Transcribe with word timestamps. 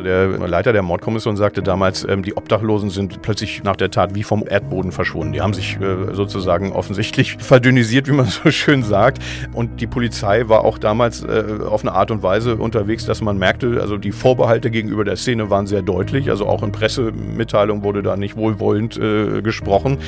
Also 0.00 0.38
der 0.38 0.48
Leiter 0.48 0.72
der 0.72 0.82
Mordkommission 0.82 1.36
sagte 1.36 1.62
damals, 1.62 2.06
ähm, 2.08 2.22
die 2.22 2.34
Obdachlosen 2.36 2.88
sind 2.88 3.20
plötzlich 3.20 3.62
nach 3.64 3.76
der 3.76 3.90
Tat 3.90 4.14
wie 4.14 4.22
vom 4.22 4.44
Erdboden 4.48 4.92
verschwunden. 4.92 5.32
Die 5.34 5.42
haben 5.42 5.52
sich 5.52 5.78
äh, 5.78 6.14
sozusagen 6.14 6.72
offensichtlich 6.72 7.36
verdünnisiert, 7.38 8.08
wie 8.08 8.12
man 8.12 8.26
so 8.26 8.50
schön 8.50 8.82
sagt. 8.82 9.18
Und 9.52 9.80
die 9.80 9.86
Polizei 9.86 10.48
war 10.48 10.64
auch 10.64 10.78
damals 10.78 11.22
äh, 11.22 11.44
auf 11.68 11.82
eine 11.82 11.92
Art 11.92 12.10
und 12.10 12.22
Weise 12.22 12.56
unterwegs, 12.56 13.04
dass 13.04 13.20
man 13.20 13.36
merkte, 13.36 13.80
also 13.80 13.98
die 13.98 14.12
Vorbehalte 14.12 14.70
gegenüber 14.70 15.04
der 15.04 15.16
Szene 15.16 15.50
waren 15.50 15.66
sehr 15.66 15.82
deutlich. 15.82 16.30
Also 16.30 16.46
auch 16.46 16.62
in 16.62 16.72
Pressemitteilungen 16.72 17.84
wurde 17.84 18.02
da 18.02 18.16
nicht 18.16 18.36
wohlwollend 18.36 18.96
äh, 18.96 19.42
gesprochen. 19.42 19.98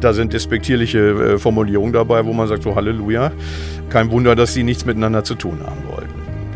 Da 0.00 0.12
sind 0.12 0.32
despektierliche 0.32 1.38
Formulierungen 1.38 1.92
dabei, 1.92 2.24
wo 2.24 2.32
man 2.32 2.48
sagt 2.48 2.64
so 2.64 2.74
Halleluja. 2.74 3.30
Kein 3.90 4.10
Wunder, 4.10 4.34
dass 4.34 4.54
sie 4.54 4.64
nichts 4.64 4.84
miteinander 4.84 5.22
zu 5.22 5.36
tun 5.36 5.60
haben. 5.64 5.85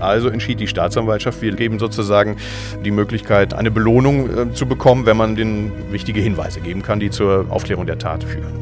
Also 0.00 0.28
entschied 0.28 0.60
die 0.60 0.66
Staatsanwaltschaft, 0.66 1.42
wir 1.42 1.52
geben 1.52 1.78
sozusagen 1.78 2.36
die 2.84 2.90
Möglichkeit, 2.90 3.54
eine 3.54 3.70
Belohnung 3.70 4.50
äh, 4.50 4.52
zu 4.52 4.66
bekommen, 4.66 5.06
wenn 5.06 5.16
man 5.16 5.36
den 5.36 5.72
wichtige 5.90 6.20
Hinweise 6.20 6.60
geben 6.60 6.82
kann, 6.82 7.00
die 7.00 7.10
zur 7.10 7.46
Aufklärung 7.50 7.86
der 7.86 7.98
Tat 7.98 8.24
führen. 8.24 8.52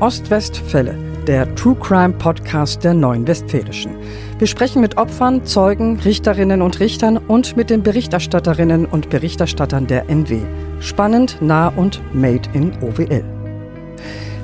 Ostwestfälle, 0.00 0.96
der 1.26 1.54
True 1.54 1.76
Crime 1.76 2.14
Podcast 2.14 2.82
der 2.82 2.92
Neuen 2.92 3.26
Westfälischen. 3.26 3.92
Wir 4.38 4.48
sprechen 4.48 4.82
mit 4.82 4.96
Opfern, 4.96 5.44
Zeugen, 5.44 6.00
Richterinnen 6.00 6.60
und 6.60 6.80
Richtern 6.80 7.16
und 7.16 7.56
mit 7.56 7.70
den 7.70 7.84
Berichterstatterinnen 7.84 8.86
und 8.86 9.10
Berichterstattern 9.10 9.86
der 9.86 10.10
NW. 10.10 10.40
Spannend, 10.80 11.38
nah 11.40 11.68
und 11.68 12.02
made 12.12 12.48
in 12.52 12.72
OWL. 12.82 13.22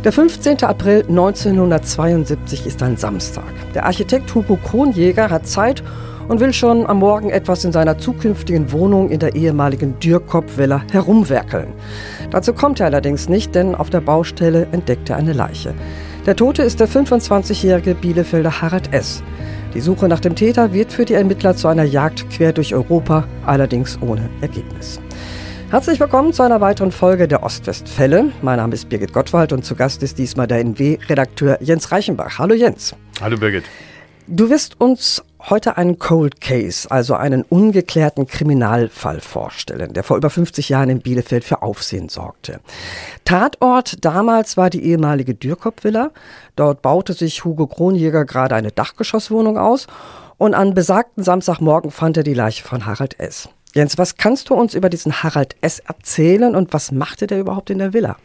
Der 0.05 0.13
15. 0.13 0.63
April 0.63 1.05
1972 1.09 2.65
ist 2.65 2.81
ein 2.85 2.97
Samstag. 2.97 3.53
Der 3.75 3.85
Architekt 3.85 4.33
Hugo 4.33 4.57
Kronjäger 4.57 5.29
hat 5.29 5.49
Zeit 5.49 5.83
und 6.29 6.41
will 6.41 6.53
schon 6.53 6.87
am 6.87 6.99
Morgen 6.99 7.31
etwas 7.31 7.65
in 7.65 7.73
seiner 7.73 7.99
zukünftigen 7.99 8.71
Wohnung 8.71 9.11
in 9.11 9.19
der 9.19 9.35
ehemaligen 9.35 9.99
Dürkop-Villa 9.99 10.83
herumwerkeln. 10.93 11.73
Dazu 12.31 12.53
kommt 12.53 12.81
er 12.81 12.87
allerdings 12.87 13.29
nicht, 13.29 13.55
denn 13.55 13.75
auf 13.75 13.91
der 13.91 14.01
Baustelle 14.01 14.69
entdeckt 14.73 15.11
er 15.11 15.17
eine 15.17 15.33
Leiche. 15.33 15.75
Der 16.27 16.37
Tote 16.37 16.63
ist 16.63 16.81
der 16.81 16.89
25-jährige 16.89 17.95
Bielefelder 17.95 18.61
Harald 18.61 18.93
S. 18.93 19.23
Die 19.75 19.81
Suche 19.81 20.09
nach 20.09 20.21
dem 20.21 20.35
Täter 20.35 20.73
wird 20.73 20.93
für 20.93 21.05
die 21.05 21.15
Ermittler 21.15 21.57
zu 21.57 21.69
einer 21.69 21.85
Jagd 21.85 22.29
quer 22.31 22.53
durch 22.53 22.75
Europa, 22.75 23.25
allerdings 23.47 23.99
ohne 24.01 24.29
Ergebnis. 24.41 25.01
Herzlich 25.71 26.01
willkommen 26.01 26.33
zu 26.33 26.43
einer 26.43 26.63
weiteren 26.63 26.93
Folge 26.93 27.29
der 27.29 27.43
Ostwestfälle. 27.43 28.33
Mein 28.41 28.57
Name 28.57 28.75
ist 28.75 28.89
Birgit 28.89 29.13
Gottwald 29.13 29.53
und 29.53 29.67
zu 29.67 29.75
Gast 29.75 30.03
ist 30.03 30.19
diesmal 30.19 30.47
der 30.47 30.61
NW-Redakteur 30.61 31.59
Jens 31.61 31.93
Reichenbach. 31.93 32.39
Hallo 32.39 32.55
Jens. 32.55 32.95
Hallo 33.21 33.37
Birgit. 33.37 33.65
Du 34.27 34.49
wirst 34.49 34.81
uns 34.81 35.23
heute 35.41 35.77
einen 35.77 35.99
Cold 35.99 36.41
Case, 36.41 36.91
also 36.91 37.15
einen 37.15 37.43
ungeklärten 37.43 38.27
Kriminalfall 38.27 39.21
vorstellen, 39.21 39.93
der 39.93 40.03
vor 40.03 40.17
über 40.17 40.31
50 40.31 40.69
Jahren 40.69 40.91
in 40.91 41.01
Bielefeld 41.01 41.45
für 41.45 41.63
Aufsehen 41.63 42.09
sorgte. 42.09 42.61
Tatort 43.25 44.05
damals 44.05 44.57
war 44.57 44.71
die 44.71 44.85
ehemalige 44.85 45.35
Dürkop-Villa. 45.35 46.11
Dort 46.57 46.83
baute 46.83 47.13
sich 47.13 47.45
Hugo 47.45 47.67
Kronjäger 47.67 48.25
gerade 48.25 48.55
eine 48.55 48.73
Dachgeschosswohnung 48.73 49.59
aus 49.59 49.87
und 50.37 50.55
an 50.55 50.75
besagten 50.75 51.25
Samstagmorgen 51.25 51.91
fand 51.91 52.17
er 52.17 52.23
die 52.23 52.35
Leiche 52.35 52.65
von 52.65 52.87
Harald 52.87 53.19
S. 53.21 53.49
Jens, 53.75 53.99
was 53.99 54.17
kannst 54.17 54.49
du 54.51 54.55
uns 54.55 54.75
über 54.75 54.89
diesen 54.89 55.23
Harald 55.23 55.57
S. 55.61 55.81
erzählen 55.81 56.57
und 56.57 56.73
was 56.73 56.91
machte 56.91 57.27
der 57.27 57.41
überhaupt 57.41 57.71
in 57.71 57.79
der 57.79 57.93
Villa? 57.93 58.17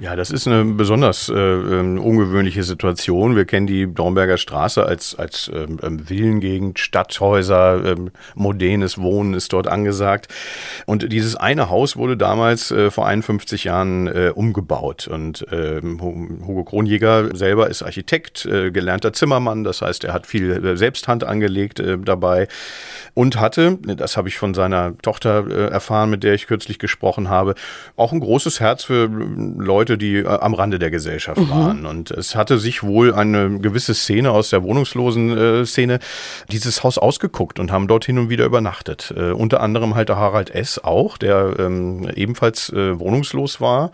Ja, 0.00 0.16
das 0.16 0.32
ist 0.32 0.48
eine 0.48 0.64
besonders 0.64 1.28
äh, 1.28 1.34
ähm, 1.34 2.00
ungewöhnliche 2.00 2.64
Situation. 2.64 3.36
Wir 3.36 3.44
kennen 3.44 3.68
die 3.68 3.86
Dornberger 3.86 4.38
Straße 4.38 4.84
als, 4.84 5.14
als 5.14 5.48
ähm, 5.54 5.78
ähm, 5.84 6.00
Villengegend, 6.00 6.80
Stadthäuser, 6.80 7.84
ähm, 7.84 8.10
modernes 8.34 8.98
Wohnen 8.98 9.34
ist 9.34 9.52
dort 9.52 9.68
angesagt. 9.68 10.26
Und 10.86 11.12
dieses 11.12 11.36
eine 11.36 11.70
Haus 11.70 11.96
wurde 11.96 12.16
damals 12.16 12.72
äh, 12.72 12.90
vor 12.90 13.06
51 13.06 13.62
Jahren 13.62 14.08
äh, 14.08 14.32
umgebaut. 14.34 15.06
Und 15.06 15.46
ähm, 15.52 16.00
Hugo 16.02 16.64
Kronjäger 16.64 17.36
selber 17.36 17.70
ist 17.70 17.84
Architekt, 17.84 18.46
äh, 18.46 18.72
gelernter 18.72 19.12
Zimmermann. 19.12 19.62
Das 19.62 19.80
heißt, 19.80 20.02
er 20.02 20.12
hat 20.12 20.26
viel 20.26 20.50
äh, 20.50 20.76
Selbsthand 20.76 21.22
angelegt 21.22 21.78
äh, 21.78 21.98
dabei 21.98 22.48
und 23.14 23.38
hatte, 23.38 23.78
das 23.80 24.16
habe 24.16 24.26
ich 24.26 24.38
von 24.38 24.54
seiner 24.54 24.98
Tochter 24.98 25.70
erfahren, 25.70 26.10
mit 26.10 26.24
der 26.24 26.34
ich 26.34 26.48
kürzlich 26.48 26.80
gesprochen 26.80 27.28
habe, 27.28 27.54
auch 27.96 28.12
ein 28.12 28.18
großes 28.18 28.58
Herz 28.58 28.82
für 28.82 29.04
Leute, 29.06 29.83
Leute, 29.84 29.98
die 29.98 30.16
äh, 30.16 30.26
am 30.26 30.54
Rande 30.54 30.78
der 30.78 30.90
Gesellschaft 30.90 31.40
mhm. 31.40 31.50
waren. 31.50 31.86
Und 31.86 32.10
es 32.10 32.34
hatte 32.34 32.58
sich 32.58 32.82
wohl 32.82 33.12
eine 33.12 33.58
gewisse 33.58 33.92
Szene 33.92 34.30
aus 34.30 34.48
der 34.48 34.62
wohnungslosen 34.62 35.36
äh, 35.36 35.66
Szene 35.66 35.98
dieses 36.50 36.82
Haus 36.82 36.96
ausgeguckt 36.96 37.58
und 37.58 37.70
haben 37.70 37.86
dort 37.86 38.06
hin 38.06 38.18
und 38.18 38.30
wieder 38.30 38.46
übernachtet. 38.46 39.12
Äh, 39.14 39.32
unter 39.32 39.60
anderem 39.60 39.94
halt 39.94 40.08
der 40.08 40.16
Harald 40.16 40.50
S. 40.50 40.82
auch, 40.82 41.18
der 41.18 41.56
ähm, 41.58 42.08
ebenfalls 42.14 42.70
äh, 42.70 42.98
wohnungslos 42.98 43.60
war. 43.60 43.90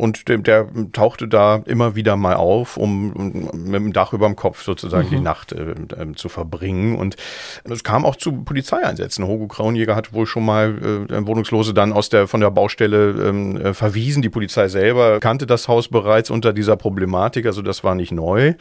Und 0.00 0.28
der, 0.28 0.38
der, 0.38 0.66
tauchte 0.92 1.28
da 1.28 1.62
immer 1.66 1.94
wieder 1.94 2.16
mal 2.16 2.34
auf, 2.34 2.76
um, 2.76 3.12
um 3.12 3.50
mit 3.64 3.74
dem 3.74 3.92
Dach 3.92 4.12
über 4.12 4.26
dem 4.26 4.34
Kopf 4.34 4.62
sozusagen 4.62 5.08
mhm. 5.08 5.10
die 5.10 5.20
Nacht 5.20 5.52
äh, 5.52 5.72
äh, 5.72 6.12
zu 6.14 6.28
verbringen. 6.28 6.96
Und 6.96 7.16
es 7.64 7.84
kam 7.84 8.06
auch 8.06 8.16
zu 8.16 8.32
Polizeieinsätzen. 8.32 9.26
Hugo 9.26 9.46
Kraunjäger 9.46 9.94
hat 9.94 10.12
wohl 10.12 10.26
schon 10.26 10.44
mal 10.44 11.06
äh, 11.10 11.26
Wohnungslose 11.26 11.74
dann 11.74 11.92
aus 11.92 12.08
der, 12.08 12.26
von 12.26 12.40
der 12.40 12.50
Baustelle 12.50 13.10
ähm, 13.28 13.56
äh, 13.58 13.74
verwiesen. 13.74 14.22
Die 14.22 14.30
Polizei 14.30 14.68
selber 14.68 15.20
kannte 15.20 15.46
das 15.46 15.68
Haus 15.68 15.88
bereits 15.88 16.30
unter 16.30 16.52
dieser 16.52 16.76
Problematik, 16.76 17.44
also 17.46 17.60
das 17.60 17.84
war 17.84 17.94
nicht 17.94 18.12
neu. 18.12 18.54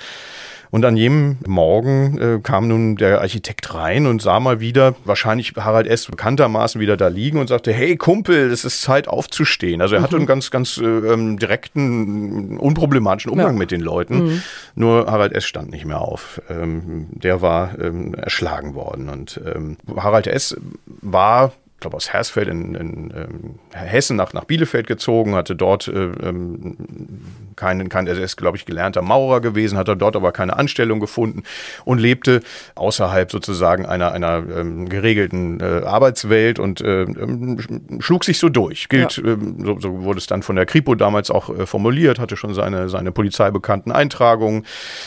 Und 0.72 0.85
an 0.85 0.96
jedem 0.96 1.38
Morgen 1.47 2.18
äh, 2.19 2.40
kam 2.41 2.68
nun 2.68 2.96
der 2.96 3.22
Architekt 3.22 3.74
rein 3.74 4.06
und 4.06 4.22
sah 4.22 4.40
mal 4.40 4.59
wieder, 4.59 4.96
wahrscheinlich 5.03 5.53
Harald 5.57 5.88
S. 5.88 6.06
bekanntermaßen 6.06 6.80
wieder 6.80 6.96
da 6.96 7.07
liegen 7.07 7.40
und 7.40 7.47
sagte, 7.47 7.74
hey 7.74 7.96
Kumpel, 7.97 8.52
es 8.52 8.66
ist 8.66 8.81
Zeit 8.81 9.08
aufzustehen. 9.08 9.81
Also 9.81 9.96
er 9.96 10.02
hatte 10.02 10.16
mhm. 10.16 10.22
einen 10.22 10.28
ganz, 10.28 10.52
ganz 10.52 10.78
äh, 10.78 10.85
ähm, 10.85 11.40
direkten, 11.40 12.58
unproblematischen 12.58 13.31
Umgang 13.31 13.53
ja. 13.53 13.59
mit 13.59 13.72
den 13.72 13.81
Leuten. 13.81 14.25
Mhm. 14.25 14.44
Nur 14.75 15.08
Harald 15.12 15.34
S. 15.34 15.46
stand 15.46 15.72
nicht 15.72 15.85
mehr 15.85 16.02
auf. 16.02 16.41
Ähm, 16.50 17.08
der 17.12 17.41
war 17.41 17.78
ähm, 17.79 18.13
erschlagen 18.13 18.75
worden. 18.75 19.09
Und 19.09 19.41
ähm, 19.44 19.78
Harald 19.96 20.28
S. 20.28 20.56
war 20.85 21.52
ich 21.79 21.81
glaube 21.81 21.95
aus 21.95 22.12
Hersfeld 22.12 22.50
in, 22.50 22.75
in 22.75 23.13
ähm, 23.16 23.59
Hessen 23.72 24.17
nach, 24.17 24.34
nach 24.34 24.44
Bielefeld 24.44 24.85
gezogen, 24.85 25.35
hatte 25.35 25.56
dort 25.56 25.88
äh, 25.88 25.91
ähm, 25.94 26.75
keinen, 27.56 27.88
kein, 27.88 28.06
er 28.06 28.19
ist, 28.19 28.35
glaube 28.35 28.57
ich, 28.57 28.66
gelernter 28.66 29.01
Maurer 29.01 29.40
gewesen, 29.40 29.78
hat 29.78 29.88
er 29.88 29.95
dort 29.95 30.17
aber 30.17 30.34
keine 30.34 30.57
Anstellung 30.57 31.00
gefunden 31.00 31.44
und 31.85 32.00
lebte 32.00 32.41
außerhalb 32.75 33.31
sozusagen 33.31 33.85
einer, 33.85 34.12
einer 34.12 34.44
ähm, 34.57 34.90
geregelten 34.90 35.62
äh, 35.62 35.85
Arbeitswelt 35.85 36.59
und 36.59 36.81
äh, 36.81 37.03
ähm, 37.03 38.00
schlug 38.01 38.25
sich 38.25 38.40
so 38.40 38.50
durch. 38.50 38.90
Gilt, 38.90 39.16
ja. 39.16 39.23
ähm, 39.23 39.63
so, 39.63 39.79
so, 39.79 40.03
wurde 40.03 40.19
es 40.19 40.28
dann 40.28 40.44
von 40.44 40.57
der 40.57 40.66
Kripo 40.66 40.96
damals 40.96 41.31
auch 41.31 41.50
äh, 41.50 41.66
formuliert, 41.66 42.19
hatte 42.19 42.35
schon 42.35 42.53
seine, 42.53 42.90
seine 42.90 43.13
polizeibekannten 43.13 43.94
Eintragungen, 43.94 44.66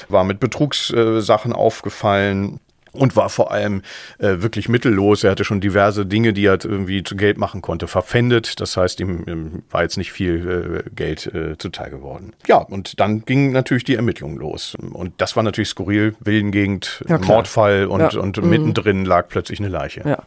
war 0.09 0.25
mit 0.25 0.41
Betrugssachen 0.41 1.53
aufgefallen 1.53 2.61
und 2.93 3.17
war 3.17 3.29
vor 3.29 3.51
allem 3.51 3.83
äh, 4.19 4.43
wirklich 4.43 4.69
mittellos. 4.69 5.25
Er 5.25 5.31
hatte 5.33 5.45
schon 5.45 5.61
diverse 5.61 6.07
Dinge, 6.07 6.33
die 6.33 6.47
er 6.47 6.65
irgendwie 6.65 7.03
zu 7.03 7.17
Geld 7.17 7.39
machen 7.39 7.63
konnte, 7.63 7.89
verpfändet. 7.89 8.61
Das 8.61 8.77
heißt, 8.77 9.01
ihm, 9.01 9.25
ihm 9.27 9.63
war 9.71 9.83
jetzt 9.83 9.97
nicht 9.97 10.13
viel 10.13 10.85
äh, 10.87 10.91
Geld 10.95 11.27
äh, 11.35 11.57
zuteil 11.59 11.91
geworden. 11.91 12.33
Ja, 12.47 12.59
und 12.59 13.01
dann 13.01 13.25
ging 13.25 13.53
natürlich 13.53 13.85
die 13.85 13.95
Ermittlung 13.95 14.37
los. 14.37 14.77
Und 14.93 15.15
das 15.19 15.37
war 15.37 15.43
natürlich 15.43 15.71
skurril, 15.71 16.15
Villengegend, 16.23 17.05
ja, 17.09 17.19
Mordfall 17.19 17.87
und, 17.87 18.13
ja. 18.13 18.21
und 18.21 18.37
mhm. 18.37 18.51
mittendrin 18.51 19.05
lag 19.05 19.29
plötzlich 19.29 19.59
eine 19.59 19.69
Leiche. 19.69 20.03
Ja. 20.07 20.23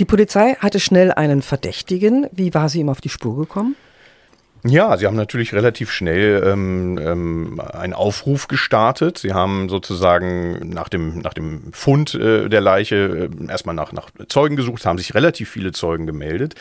Die 0.00 0.04
Polizei 0.04 0.54
hatte 0.58 0.80
schnell 0.80 1.12
einen 1.12 1.42
Verdächtigen. 1.42 2.26
Wie 2.32 2.54
war 2.54 2.68
sie 2.68 2.80
ihm 2.80 2.88
auf 2.88 3.00
die 3.00 3.08
Spur 3.08 3.36
gekommen? 3.36 3.76
Ja, 4.68 4.96
sie 4.96 5.06
haben 5.06 5.16
natürlich 5.16 5.52
relativ 5.52 5.90
schnell 5.92 6.42
ähm, 6.44 6.98
ähm, 6.98 7.60
einen 7.60 7.92
Aufruf 7.92 8.48
gestartet. 8.48 9.18
Sie 9.18 9.32
haben 9.32 9.68
sozusagen 9.68 10.70
nach 10.70 10.88
dem, 10.88 11.18
nach 11.18 11.34
dem 11.34 11.72
Fund 11.72 12.14
äh, 12.14 12.48
der 12.48 12.60
Leiche 12.60 13.28
äh, 13.30 13.50
erstmal 13.50 13.74
nach, 13.74 13.92
nach 13.92 14.10
Zeugen 14.28 14.56
gesucht, 14.56 14.84
haben 14.86 14.98
sich 14.98 15.14
relativ 15.14 15.50
viele 15.50 15.72
Zeugen 15.72 16.06
gemeldet 16.06 16.54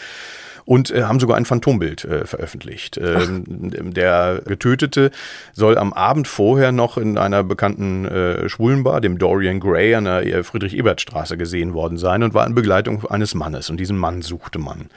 und 0.65 0.91
äh, 0.91 1.03
haben 1.03 1.19
sogar 1.19 1.37
ein 1.37 1.45
Phantombild 1.45 2.03
äh, 2.03 2.25
veröffentlicht. 2.25 2.97
Ähm, 2.97 3.93
der 3.93 4.41
Getötete 4.45 5.11
soll 5.53 5.77
am 5.77 5.93
Abend 5.93 6.27
vorher 6.27 6.71
noch 6.71 6.97
in 6.97 7.17
einer 7.17 7.43
bekannten 7.43 8.05
äh, 8.05 8.49
Schwulenbar, 8.49 9.01
dem 9.01 9.17
Dorian 9.17 9.59
Gray, 9.59 9.95
an 9.95 10.05
der 10.05 10.43
Friedrich-Ebert-Straße 10.43 11.37
gesehen 11.37 11.73
worden 11.73 11.97
sein 11.97 12.23
und 12.23 12.33
war 12.33 12.45
in 12.45 12.55
Begleitung 12.55 13.05
eines 13.05 13.35
Mannes. 13.35 13.69
Und 13.69 13.77
diesen 13.77 13.97
Mann 13.97 14.21
suchte 14.21 14.59
man. 14.59 14.89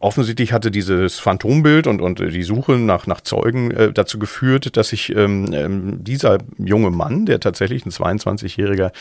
Offensichtlich 0.00 0.52
hatte 0.52 0.70
dieses 0.70 1.18
Phantombild 1.18 1.88
und, 1.88 2.00
und 2.00 2.20
die 2.20 2.42
Suche 2.44 2.72
nach, 2.72 3.08
nach 3.08 3.20
Zeugen 3.20 3.72
äh, 3.72 3.92
dazu 3.92 4.20
geführt, 4.20 4.76
dass 4.76 4.90
sich 4.90 5.14
ähm, 5.14 5.52
ähm, 5.52 6.04
dieser 6.04 6.38
junge 6.56 6.90
Mann, 6.90 7.26
der 7.26 7.40
tatsächlich 7.40 7.84
ein 7.84 7.90
22-jähriger 7.90 8.92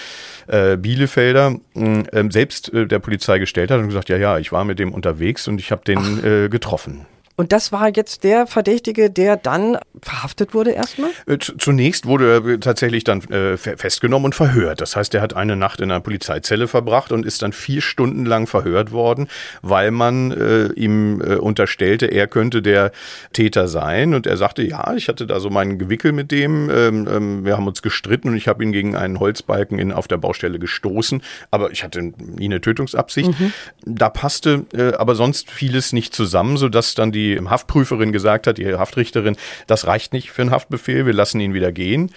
äh, 0.47 0.75
Bielefelder, 0.75 1.55
äh, 1.75 2.23
selbst 2.29 2.73
äh, 2.73 2.87
der 2.87 2.97
Polizei 2.97 3.37
gestellt 3.37 3.69
hat 3.69 3.79
und 3.79 3.87
gesagt, 3.87 4.09
ja, 4.09 4.17
ja, 4.17 4.39
ich 4.39 4.51
war 4.51 4.65
mit 4.65 4.79
dem 4.79 4.91
unterwegs 4.91 5.47
und 5.47 5.59
ich 5.59 5.71
habe 5.71 5.83
den 5.85 6.23
äh, 6.23 6.49
getroffen. 6.49 7.05
Und 7.39 7.51
das 7.51 7.71
war 7.71 7.95
jetzt 7.95 8.23
der 8.23 8.47
Verdächtige, 8.47 9.11
der 9.11 9.37
dann 9.37 9.77
verhaftet 10.01 10.55
wurde 10.55 10.71
erstmal? 10.71 11.11
Äh, 11.27 11.37
zunächst 11.37 12.07
wurde 12.07 12.41
er 12.47 12.59
tatsächlich 12.59 13.03
dann 13.03 13.21
äh, 13.25 13.57
festgenommen 13.57 14.25
und 14.25 14.35
verhört. 14.35 14.81
Das 14.81 14.95
heißt, 14.95 15.13
er 15.13 15.21
hat 15.21 15.35
eine 15.35 15.55
Nacht 15.55 15.79
in 15.79 15.91
einer 15.91 15.99
Polizeizelle 15.99 16.67
verbracht 16.67 17.11
und 17.11 17.27
ist 17.27 17.43
dann 17.43 17.53
vier 17.53 17.81
Stunden 17.81 18.25
lang 18.25 18.47
verhört 18.47 18.91
worden, 18.91 19.27
weil 19.61 19.91
man 19.91 20.31
äh, 20.31 20.73
ihm 20.73 21.21
äh, 21.21 21.35
unterstellte, 21.35 22.07
er 22.07 22.25
könnte 22.25 22.63
der 22.63 22.91
Täter 23.33 23.67
sein. 23.67 24.15
Und 24.15 24.25
er 24.25 24.37
sagte, 24.37 24.63
ja, 24.63 24.95
ich 24.95 25.07
hatte 25.07 25.27
da 25.27 25.39
so 25.39 25.51
meinen 25.51 25.77
Gewickel 25.77 26.13
mit 26.13 26.31
dem. 26.31 26.71
Ähm, 26.71 27.07
ähm, 27.07 27.45
wir 27.45 27.55
haben 27.55 27.67
uns 27.67 27.83
gestritten 27.83 28.29
und 28.29 28.35
ich 28.35 28.47
habe 28.47 28.63
ihn 28.63 28.71
gegen 28.71 28.95
einen 28.95 29.19
Holzbalken 29.19 29.77
in, 29.77 29.91
auf 29.91 30.07
der 30.07 30.17
Baustelle 30.17 30.57
gestoßen. 30.57 31.21
Aber 31.51 31.71
ich 31.71 31.83
hatte 31.83 32.01
nie 32.01 32.45
eine 32.45 32.61
Tötungsabsicht. 32.61 33.39
Mhm. 33.39 33.53
Da 33.85 34.09
passte 34.09 34.65
aber 34.97 35.15
sonst 35.15 35.51
vieles 35.51 35.93
nicht 35.93 36.15
zusammen, 36.15 36.57
sodass 36.57 36.95
dann 36.95 37.11
die 37.11 37.26
die 37.35 37.49
Haftprüferin 37.49 38.11
gesagt 38.11 38.47
hat, 38.47 38.57
die 38.57 38.75
Haftrichterin, 38.75 39.35
das 39.67 39.87
reicht 39.87 40.13
nicht 40.13 40.31
für 40.31 40.41
einen 40.41 40.51
Haftbefehl, 40.51 41.05
wir 41.05 41.13
lassen 41.13 41.39
ihn 41.39 41.53
wieder 41.53 41.71
gehen. 41.71 42.11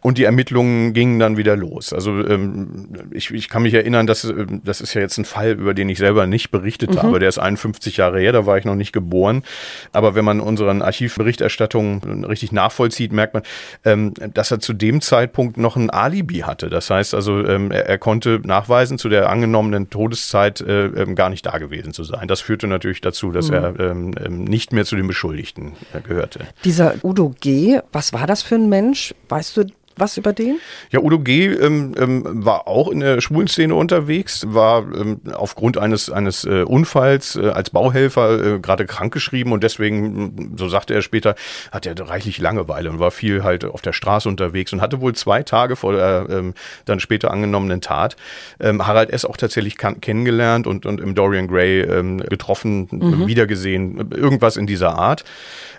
Und 0.00 0.18
die 0.18 0.24
Ermittlungen 0.24 0.92
gingen 0.92 1.18
dann 1.18 1.38
wieder 1.38 1.56
los. 1.56 1.94
Also 1.94 2.10
ähm, 2.26 2.88
ich, 3.10 3.30
ich 3.30 3.48
kann 3.48 3.62
mich 3.62 3.72
erinnern, 3.72 4.06
dass 4.06 4.24
äh, 4.24 4.46
das 4.62 4.82
ist 4.82 4.92
ja 4.92 5.00
jetzt 5.00 5.16
ein 5.16 5.24
Fall, 5.24 5.52
über 5.52 5.72
den 5.72 5.88
ich 5.88 5.96
selber 5.96 6.26
nicht 6.26 6.50
berichtet 6.50 6.90
mhm. 6.90 7.02
habe. 7.02 7.18
Der 7.20 7.28
ist 7.28 7.38
51 7.38 7.96
Jahre 7.96 8.20
her, 8.20 8.32
da 8.32 8.44
war 8.44 8.58
ich 8.58 8.66
noch 8.66 8.74
nicht 8.74 8.92
geboren. 8.92 9.44
Aber 9.92 10.14
wenn 10.14 10.24
man 10.24 10.40
unseren 10.40 10.82
Archivberichterstattungen 10.82 12.24
richtig 12.24 12.52
nachvollzieht, 12.52 13.12
merkt 13.12 13.32
man, 13.32 13.44
ähm, 13.84 14.12
dass 14.34 14.50
er 14.50 14.60
zu 14.60 14.74
dem 14.74 15.00
Zeitpunkt 15.00 15.56
noch 15.56 15.76
ein 15.76 15.88
Alibi 15.88 16.40
hatte. 16.40 16.68
Das 16.68 16.90
heißt 16.90 17.14
also, 17.14 17.44
ähm, 17.46 17.70
er, 17.70 17.86
er, 17.86 17.98
konnte 17.98 18.40
nachweisen, 18.44 18.98
zu 18.98 19.08
der 19.08 19.30
angenommenen 19.30 19.88
Todeszeit 19.88 20.60
äh, 20.60 20.86
ähm, 20.86 21.14
gar 21.14 21.30
nicht 21.30 21.46
da 21.46 21.56
gewesen 21.56 21.94
zu 21.94 22.04
sein. 22.04 22.28
Das 22.28 22.42
führte 22.42 22.66
natürlich 22.66 23.00
dazu, 23.00 23.32
dass 23.32 23.48
mhm. 23.48 23.54
er 23.54 23.80
ähm, 23.80 24.10
ähm, 24.22 24.44
nicht 24.54 24.72
mehr 24.72 24.84
zu 24.84 24.94
den 24.94 25.08
Beschuldigten 25.08 25.72
äh, 25.92 26.00
gehörte. 26.00 26.46
Dieser 26.64 26.94
Udo 27.02 27.34
G., 27.40 27.80
was 27.90 28.12
war 28.12 28.28
das 28.28 28.42
für 28.44 28.54
ein 28.54 28.68
Mensch? 28.68 29.12
Weißt 29.28 29.56
du 29.56 29.64
was 29.96 30.16
über 30.16 30.32
den? 30.32 30.58
Ja, 30.90 31.00
Udo 31.00 31.18
G. 31.18 31.46
Ähm, 31.46 31.94
ähm, 31.98 32.44
war 32.44 32.66
auch 32.66 32.88
in 32.88 33.00
der 33.00 33.20
Schwulenszene 33.20 33.74
unterwegs, 33.74 34.44
war 34.48 34.82
ähm, 34.94 35.20
aufgrund 35.32 35.78
eines, 35.78 36.10
eines 36.10 36.44
äh, 36.44 36.62
Unfalls 36.62 37.36
äh, 37.36 37.48
als 37.48 37.70
Bauhelfer 37.70 38.56
äh, 38.56 38.58
gerade 38.60 38.86
krankgeschrieben 38.86 39.52
und 39.52 39.62
deswegen, 39.62 40.54
so 40.56 40.68
sagte 40.68 40.94
er 40.94 41.02
später, 41.02 41.34
hat 41.70 41.86
er 41.86 41.98
reichlich 42.00 42.38
Langeweile 42.38 42.90
und 42.90 42.98
war 42.98 43.10
viel 43.10 43.42
halt 43.42 43.64
auf 43.64 43.82
der 43.82 43.92
Straße 43.92 44.28
unterwegs 44.28 44.72
und 44.72 44.80
hatte 44.80 45.00
wohl 45.00 45.14
zwei 45.14 45.42
Tage 45.42 45.76
vor 45.76 45.92
der 45.92 46.26
ähm, 46.30 46.54
dann 46.84 47.00
später 47.00 47.30
angenommenen 47.30 47.80
Tat 47.80 48.16
ähm, 48.60 48.86
Harald 48.86 49.10
S. 49.10 49.24
auch 49.24 49.36
tatsächlich 49.36 49.76
kennengelernt 49.76 50.66
und, 50.66 50.86
und 50.86 51.00
im 51.00 51.14
Dorian 51.14 51.48
Gray 51.48 51.80
ähm, 51.80 52.18
getroffen, 52.18 52.88
mhm. 52.90 53.26
wiedergesehen, 53.26 54.10
irgendwas 54.12 54.56
in 54.56 54.66
dieser 54.66 54.96
Art. 54.96 55.24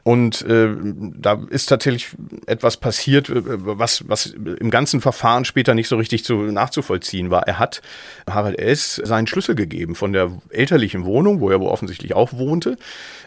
Und 0.03 0.43
äh, 0.43 0.69
da 1.19 1.41
ist 1.49 1.65
tatsächlich 1.65 2.09
etwas 2.45 2.77
passiert, 2.77 3.27
äh, 3.29 3.41
was, 4.07 4.15
was 4.15 4.55
im 4.59 4.69
ganzen 4.69 5.01
Verfahren 5.01 5.45
später 5.45 5.73
nicht 5.73 5.87
so 5.87 5.97
richtig 5.97 6.23
zu, 6.23 6.35
nachzuvollziehen 6.35 7.29
war. 7.29 7.47
Er 7.47 7.59
hat 7.59 7.81
Harald 8.29 8.57
S. 8.59 8.95
seinen 9.03 9.27
Schlüssel 9.27 9.55
gegeben 9.55 9.95
von 9.95 10.13
der 10.13 10.31
elterlichen 10.49 11.05
Wohnung, 11.05 11.39
wo 11.39 11.49
er 11.49 11.59
wohl 11.59 11.69
offensichtlich 11.69 12.15
auch 12.15 12.33
wohnte, 12.33 12.77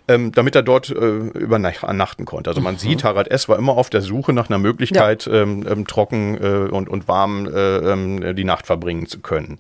ähm, 0.09 0.33
damit 0.33 0.55
er 0.55 0.63
dort 0.63 0.91
äh, 0.91 0.95
übernachten 0.95 2.25
konnte. 2.25 2.51
Also 2.51 2.61
man 2.61 2.75
mhm. 2.75 2.79
sieht, 2.79 3.05
Harald 3.05 3.31
S. 3.31 3.49
war 3.49 3.59
immer 3.59 3.73
auf 3.73 3.91
der 3.91 4.03
Suche 4.03 4.33
nach 4.33 4.49
einer 4.49 4.59
Möglichkeit, 4.59 5.27
ja. 5.27 5.43
ähm, 5.43 5.67
ähm, 5.69 5.87
trocken 5.87 6.37
äh, 6.43 6.69
und, 6.71 6.89
und 6.89 7.09
warm 7.09 7.47
äh, 7.47 7.79
ähm, 7.93 8.35
die 8.37 8.45
Nacht 8.45 8.67
verbringen 8.67 9.07
zu 9.07 9.21
können. 9.21 9.59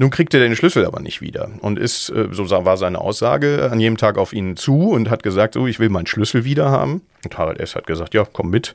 Nun 0.00 0.10
kriegt 0.10 0.32
er 0.32 0.40
den 0.40 0.54
Schlüssel 0.54 0.86
aber 0.86 1.00
nicht 1.00 1.20
wieder 1.20 1.50
und 1.60 1.78
ist, 1.78 2.08
äh, 2.10 2.28
so 2.30 2.48
war 2.50 2.76
seine 2.76 3.00
Aussage, 3.00 3.68
an 3.70 3.80
jedem 3.80 3.96
Tag 3.96 4.16
auf 4.16 4.32
ihn 4.32 4.56
zu 4.56 4.90
und 4.90 5.10
hat 5.10 5.24
gesagt, 5.24 5.54
so, 5.54 5.66
ich 5.66 5.80
will 5.80 5.88
meinen 5.88 6.06
Schlüssel 6.06 6.44
wieder 6.44 6.70
haben. 6.70 7.02
Und 7.24 7.36
Harald 7.36 7.58
S. 7.58 7.74
hat 7.74 7.86
gesagt, 7.86 8.14
ja, 8.14 8.24
komm 8.32 8.50
mit, 8.50 8.74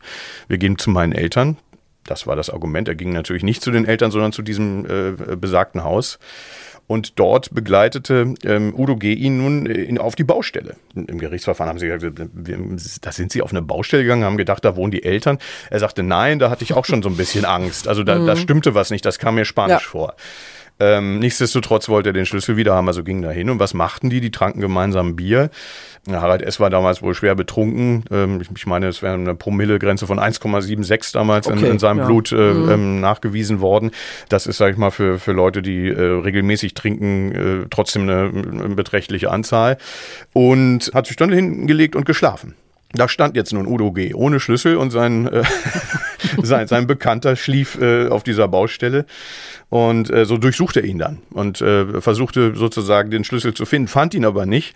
wir 0.50 0.58
gehen 0.58 0.78
zu 0.78 0.90
meinen 0.90 1.14
Eltern. 1.14 1.58
Das 2.06 2.28
war 2.28 2.36
das 2.36 2.50
Argument. 2.50 2.90
Er 2.90 2.96
ging 2.96 3.14
natürlich 3.14 3.44
nicht 3.44 3.62
zu 3.62 3.72
den 3.72 3.86
Eltern, 3.86 4.12
sondern 4.12 4.34
zu 4.34 4.42
diesem 4.42 4.86
äh, 4.86 5.36
besagten 5.38 5.86
Haus. 5.86 6.20
Und 6.86 7.18
dort 7.18 7.54
begleitete 7.54 8.34
ähm, 8.44 8.74
Udo 8.78 8.98
G. 8.98 9.14
ihn 9.14 9.38
nun 9.38 9.66
in, 9.66 9.98
auf 9.98 10.16
die 10.16 10.26
Baustelle. 10.26 10.76
Im 10.94 11.18
Gerichtsverfahren 11.18 11.70
haben 11.70 11.80
sie 11.80 11.88
gesagt, 11.88 12.20
da 13.02 13.12
sind 13.14 13.32
sie 13.32 13.42
auf 13.42 13.52
eine 13.52 13.62
Baustelle 13.62 14.04
gegangen, 14.04 14.26
haben 14.26 14.36
gedacht, 14.36 14.66
da 14.66 14.76
wohnen 14.76 14.92
die 14.92 15.04
Eltern. 15.04 15.38
Er 15.70 15.80
sagte, 15.80 16.04
nein, 16.04 16.40
da 16.40 16.50
hatte 16.50 16.66
ich 16.66 16.74
auch 16.74 16.84
schon 16.84 17.02
so 17.02 17.08
ein 17.08 17.16
bisschen 17.16 17.46
Angst. 17.46 17.88
Also 17.88 18.04
da, 18.04 18.20
mhm. 18.20 18.28
da 18.28 18.36
stimmte 18.36 18.76
was 18.76 18.90
nicht, 18.90 19.06
das 19.06 19.18
kam 19.18 19.36
mir 19.36 19.46
spanisch 19.46 19.84
ja. 19.86 19.90
vor. 19.90 20.16
Ähm, 20.80 21.20
nichtsdestotrotz 21.20 21.88
wollte 21.90 22.10
er 22.10 22.14
den 22.14 22.26
Schlüssel 22.26 22.58
wieder 22.58 22.74
haben, 22.74 22.88
also 22.88 23.04
ging 23.04 23.22
da 23.22 23.32
hin. 23.32 23.50
Und 23.50 23.60
was 23.60 23.74
machten 23.74 24.10
die? 24.10 24.22
Die 24.22 24.32
tranken 24.32 24.60
gemeinsam 24.60 25.16
Bier. 25.16 25.50
Harald 26.12 26.42
S. 26.42 26.60
war 26.60 26.70
damals 26.70 27.02
wohl 27.02 27.14
schwer 27.14 27.36
betrunken. 27.36 28.04
Ähm, 28.12 28.42
ich 28.56 28.66
meine, 28.66 28.88
es 28.88 29.02
wäre 29.02 29.14
eine 29.14 29.36
Promillegrenze 29.36 30.08
von 30.08 30.20
1,76 30.20 31.14
damals 31.14 31.48
okay, 31.48 31.60
in, 31.60 31.74
in, 31.74 31.80
seinem 31.80 32.00
ja. 32.00 32.06
Blut 32.06 32.32
äh, 32.32 32.36
mhm. 32.36 32.72
ähm, 32.72 33.00
nachgewiesen 33.00 33.62
worden. 33.62 33.92
Das 34.30 34.46
ist, 34.46 34.58
sag 34.58 34.72
ich 34.72 34.78
mal, 34.78 34.92
für, 34.92 35.20
für 35.20 35.32
Leute, 35.32 35.62
die 35.62 35.88
äh, 35.88 36.02
regelmäßig 36.02 36.74
trinken, 36.74 37.32
äh, 37.64 37.68
trotzdem 37.70 38.04
eine, 38.04 38.32
eine 38.34 38.76
beträchtliche 38.76 39.32
Anzahl. 39.32 39.78
Und 40.34 40.92
hat 40.94 41.08
sich 41.08 41.16
dann 41.16 41.32
hingelegt 41.32 41.96
und 41.96 42.06
geschlafen. 42.06 42.56
Da 42.96 43.08
stand 43.08 43.36
jetzt 43.36 43.54
nun 43.54 43.66
Udo 43.66 43.92
G. 43.92 44.14
ohne 44.14 44.40
Schlüssel 44.40 44.78
und 44.78 44.92
sein, 44.92 45.28
äh, 45.28 45.44
sein, 46.44 46.68
sein 46.68 46.88
Bekannter 46.88 47.36
schlief 47.36 47.80
äh, 47.80 48.08
auf 48.08 48.24
dieser 48.24 48.48
Baustelle. 48.48 49.06
Und 49.70 50.10
äh, 50.10 50.26
so 50.26 50.38
durchsuchte 50.38 50.82
er 50.82 50.86
ihn 50.86 51.00
dann 51.00 51.20
und 51.32 51.62
äh, 51.62 52.02
versuchte 52.02 52.56
sozusagen 52.56 53.10
den 53.10 53.24
Schlüssel 53.24 53.54
zu 53.54 53.66
finden, 53.66 53.88
fand 53.88 54.14
ihn 54.14 54.26
aber 54.26 54.46
nicht. 54.46 54.76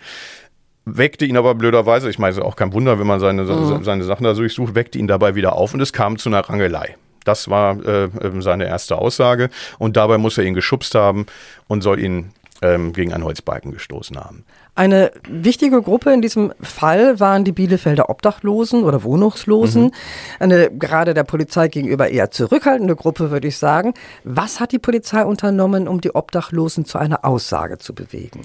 Weckte 0.84 1.26
ihn 1.26 1.36
aber 1.36 1.54
blöderweise, 1.54 2.08
ich 2.08 2.18
meine, 2.18 2.42
auch 2.42 2.56
kein 2.56 2.72
Wunder, 2.72 2.98
wenn 2.98 3.06
man 3.06 3.20
seine, 3.20 3.42
mhm. 3.42 3.84
seine 3.84 4.04
Sachen 4.04 4.24
da 4.24 4.32
durchsucht, 4.32 4.74
weckte 4.74 4.98
ihn 4.98 5.06
dabei 5.06 5.34
wieder 5.34 5.52
auf 5.52 5.74
und 5.74 5.80
es 5.80 5.92
kam 5.92 6.16
zu 6.16 6.30
einer 6.30 6.40
Rangelei. 6.40 6.96
Das 7.24 7.50
war 7.50 7.78
äh, 7.84 8.08
seine 8.38 8.66
erste 8.66 8.96
Aussage. 8.96 9.50
Und 9.78 9.98
dabei 9.98 10.16
muss 10.16 10.38
er 10.38 10.44
ihn 10.44 10.54
geschubst 10.54 10.94
haben 10.94 11.26
und 11.66 11.82
soll 11.82 12.00
ihn 12.00 12.30
ähm, 12.62 12.92
gegen 12.92 13.12
einen 13.12 13.24
Holzbalken 13.24 13.72
gestoßen 13.72 14.18
haben. 14.18 14.44
Eine 14.74 15.10
wichtige 15.28 15.82
Gruppe 15.82 16.12
in 16.12 16.22
diesem 16.22 16.52
Fall 16.60 17.18
waren 17.18 17.44
die 17.44 17.52
Bielefelder 17.52 18.10
Obdachlosen 18.10 18.84
oder 18.84 19.02
Wohnungslosen. 19.02 19.84
Mhm. 19.84 19.92
Eine 20.38 20.70
gerade 20.70 21.14
der 21.14 21.24
Polizei 21.24 21.68
gegenüber 21.68 22.08
eher 22.08 22.30
zurückhaltende 22.30 22.94
Gruppe, 22.94 23.30
würde 23.30 23.48
ich 23.48 23.58
sagen. 23.58 23.94
Was 24.24 24.60
hat 24.60 24.72
die 24.72 24.78
Polizei 24.78 25.24
unternommen, 25.24 25.88
um 25.88 26.00
die 26.00 26.14
Obdachlosen 26.14 26.84
zu 26.84 26.98
einer 26.98 27.24
Aussage 27.24 27.78
zu 27.78 27.94
bewegen? 27.94 28.42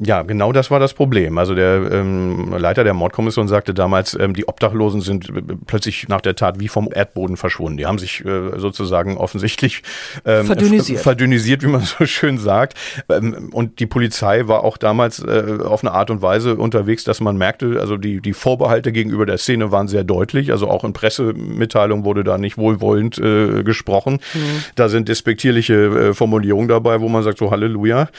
Ja, 0.00 0.22
genau 0.22 0.52
das 0.52 0.70
war 0.70 0.78
das 0.78 0.94
Problem. 0.94 1.38
Also 1.38 1.56
der 1.56 1.90
ähm, 1.90 2.54
Leiter 2.56 2.84
der 2.84 2.94
Mordkommission 2.94 3.48
sagte 3.48 3.74
damals, 3.74 4.16
ähm, 4.18 4.32
die 4.32 4.46
Obdachlosen 4.46 5.00
sind 5.00 5.28
äh, 5.28 5.42
plötzlich 5.66 6.08
nach 6.08 6.20
der 6.20 6.36
Tat 6.36 6.60
wie 6.60 6.68
vom 6.68 6.88
Erdboden 6.94 7.36
verschwunden. 7.36 7.78
Die 7.78 7.86
haben 7.86 7.98
sich 7.98 8.24
äh, 8.24 8.58
sozusagen 8.58 9.16
offensichtlich 9.16 9.82
ähm, 10.24 10.46
verdünnisiert. 10.46 11.00
verdünnisiert, 11.02 11.64
wie 11.64 11.66
man 11.66 11.80
so 11.80 12.06
schön 12.06 12.38
sagt. 12.38 12.78
Ähm, 13.08 13.50
und 13.52 13.80
die 13.80 13.86
Polizei 13.86 14.46
war 14.46 14.62
auch 14.62 14.76
damals 14.76 15.18
äh, 15.18 15.58
auf 15.64 15.82
eine 15.82 15.92
Art 15.92 16.10
und 16.12 16.22
Weise 16.22 16.54
unterwegs, 16.54 17.02
dass 17.02 17.20
man 17.20 17.36
merkte, 17.36 17.78
also 17.80 17.96
die, 17.96 18.20
die 18.20 18.34
Vorbehalte 18.34 18.92
gegenüber 18.92 19.26
der 19.26 19.38
Szene 19.38 19.72
waren 19.72 19.88
sehr 19.88 20.04
deutlich. 20.04 20.52
Also 20.52 20.68
auch 20.68 20.84
in 20.84 20.92
Pressemitteilungen 20.92 22.04
wurde 22.04 22.22
da 22.22 22.38
nicht 22.38 22.56
wohlwollend 22.56 23.18
äh, 23.18 23.64
gesprochen. 23.64 24.20
Mhm. 24.32 24.62
Da 24.76 24.88
sind 24.88 25.08
despektierliche 25.08 25.74
äh, 25.74 26.14
Formulierungen 26.14 26.68
dabei, 26.68 27.00
wo 27.00 27.08
man 27.08 27.24
sagt, 27.24 27.38
so 27.38 27.50
Halleluja. 27.50 28.10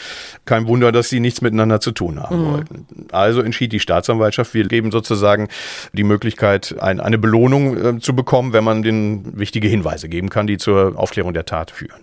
Kein 0.43 0.67
Wunder, 0.67 0.91
dass 0.91 1.07
sie 1.07 1.21
nichts 1.21 1.39
miteinander 1.39 1.68
miteinander 1.69 1.79
zu 1.79 1.91
tun 1.91 2.21
haben 2.21 2.41
mhm. 2.41 2.53
wollten. 2.53 2.85
Also 3.11 3.41
entschied 3.41 3.71
die 3.71 3.79
Staatsanwaltschaft, 3.79 4.53
wir 4.53 4.67
geben 4.67 4.91
sozusagen 4.91 5.47
die 5.93 6.03
Möglichkeit, 6.03 6.75
ein, 6.79 6.99
eine 6.99 7.17
Belohnung 7.17 7.97
äh, 7.97 7.99
zu 7.99 8.15
bekommen, 8.15 8.53
wenn 8.53 8.63
man 8.63 8.81
den 8.81 9.37
wichtige 9.39 9.67
Hinweise 9.67 10.09
geben 10.09 10.29
kann, 10.29 10.47
die 10.47 10.57
zur 10.57 10.97
Aufklärung 10.97 11.33
der 11.33 11.45
Tat 11.45 11.71
führen. 11.71 12.01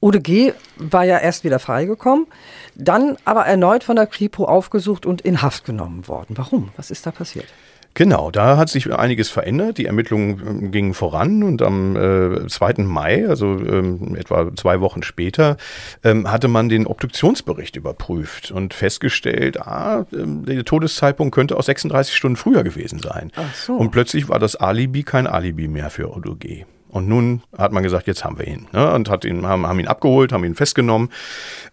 Ude 0.00 0.20
G. 0.20 0.52
war 0.76 1.04
ja 1.04 1.18
erst 1.18 1.44
wieder 1.44 1.58
freigekommen, 1.58 2.26
dann 2.74 3.16
aber 3.24 3.46
erneut 3.46 3.84
von 3.84 3.96
der 3.96 4.06
Kripo 4.06 4.44
aufgesucht 4.44 5.06
und 5.06 5.22
in 5.22 5.40
Haft 5.40 5.64
genommen 5.64 6.06
worden. 6.06 6.36
Warum? 6.36 6.68
Was 6.76 6.90
ist 6.90 7.06
da 7.06 7.10
passiert? 7.10 7.46
Genau, 7.94 8.32
da 8.32 8.56
hat 8.56 8.68
sich 8.68 8.92
einiges 8.92 9.30
verändert. 9.30 9.78
Die 9.78 9.86
Ermittlungen 9.86 10.42
ähm, 10.44 10.70
gingen 10.72 10.94
voran 10.94 11.44
und 11.44 11.62
am 11.62 11.96
äh, 11.96 12.46
2. 12.48 12.82
Mai, 12.82 13.28
also 13.28 13.56
ähm, 13.58 14.16
etwa 14.16 14.54
zwei 14.56 14.80
Wochen 14.80 15.04
später, 15.04 15.56
ähm, 16.02 16.30
hatte 16.30 16.48
man 16.48 16.68
den 16.68 16.86
Obduktionsbericht 16.86 17.76
überprüft 17.76 18.50
und 18.50 18.74
festgestellt, 18.74 19.60
ah, 19.60 20.06
ähm, 20.12 20.44
der 20.44 20.64
Todeszeitpunkt 20.64 21.34
könnte 21.34 21.56
auch 21.56 21.62
36 21.62 22.16
Stunden 22.16 22.36
früher 22.36 22.64
gewesen 22.64 22.98
sein. 22.98 23.30
Ach 23.36 23.54
so. 23.54 23.74
Und 23.74 23.90
plötzlich 23.92 24.28
war 24.28 24.40
das 24.40 24.56
Alibi 24.56 25.04
kein 25.04 25.28
Alibi 25.28 25.68
mehr 25.68 25.90
für 25.90 26.10
Odo 26.10 26.34
G. 26.34 26.64
Und 26.94 27.08
nun 27.08 27.42
hat 27.58 27.72
man 27.72 27.82
gesagt, 27.82 28.06
jetzt 28.06 28.24
haben 28.24 28.38
wir 28.38 28.46
ihn. 28.46 28.68
Ne? 28.72 28.92
Und 28.92 29.10
hat 29.10 29.24
ihn, 29.24 29.44
haben, 29.44 29.66
haben 29.66 29.80
ihn 29.80 29.88
abgeholt, 29.88 30.32
haben 30.32 30.44
ihn 30.44 30.54
festgenommen 30.54 31.08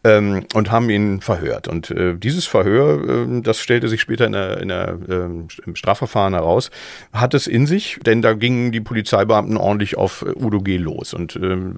ähm, 0.03 0.47
und 0.55 0.71
haben 0.71 0.89
ihn 0.89 1.21
verhört. 1.21 1.67
Und 1.67 1.91
äh, 1.91 2.15
dieses 2.15 2.47
Verhör, 2.47 3.27
äh, 3.27 3.41
das 3.43 3.59
stellte 3.59 3.87
sich 3.87 4.01
später 4.01 4.25
in 4.25 4.31
der, 4.31 4.59
in 4.59 4.69
der, 4.69 4.97
äh, 5.07 5.67
im 5.67 5.75
Strafverfahren 5.75 6.33
heraus, 6.33 6.71
hat 7.13 7.35
es 7.35 7.45
in 7.45 7.67
sich, 7.67 7.99
denn 8.03 8.23
da 8.23 8.33
gingen 8.33 8.71
die 8.71 8.81
Polizeibeamten 8.81 9.57
ordentlich 9.57 9.95
auf 9.95 10.25
äh, 10.27 10.31
Udo 10.43 10.59
G. 10.59 10.77
los. 10.77 11.13
Und 11.13 11.35
ähm, 11.35 11.75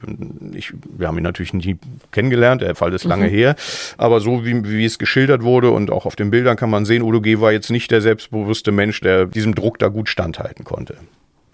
ich, 0.53 0.73
wir 0.97 1.09
haben 1.09 1.17
ihn 1.17 1.23
natürlich 1.25 1.53
nie 1.53 1.77
kennengelernt, 2.13 2.61
der 2.61 2.75
Fall 2.75 2.93
ist 2.93 3.03
lange 3.03 3.25
mhm. 3.25 3.31
her. 3.31 3.55
Aber 3.97 4.21
so 4.21 4.45
wie, 4.45 4.63
wie 4.63 4.85
es 4.85 4.99
geschildert 4.99 5.43
wurde 5.43 5.69
und 5.71 5.91
auch 5.91 6.05
auf 6.05 6.15
den 6.15 6.31
Bildern 6.31 6.55
kann 6.55 6.69
man 6.69 6.85
sehen, 6.85 7.01
Udo 7.01 7.19
G. 7.19 7.41
war 7.41 7.51
jetzt 7.51 7.71
nicht 7.71 7.91
der 7.91 7.99
selbstbewusste 7.99 8.71
Mensch, 8.71 9.01
der 9.01 9.25
diesem 9.25 9.53
Druck 9.53 9.79
da 9.79 9.89
gut 9.89 10.07
standhalten 10.07 10.63
konnte. 10.63 10.95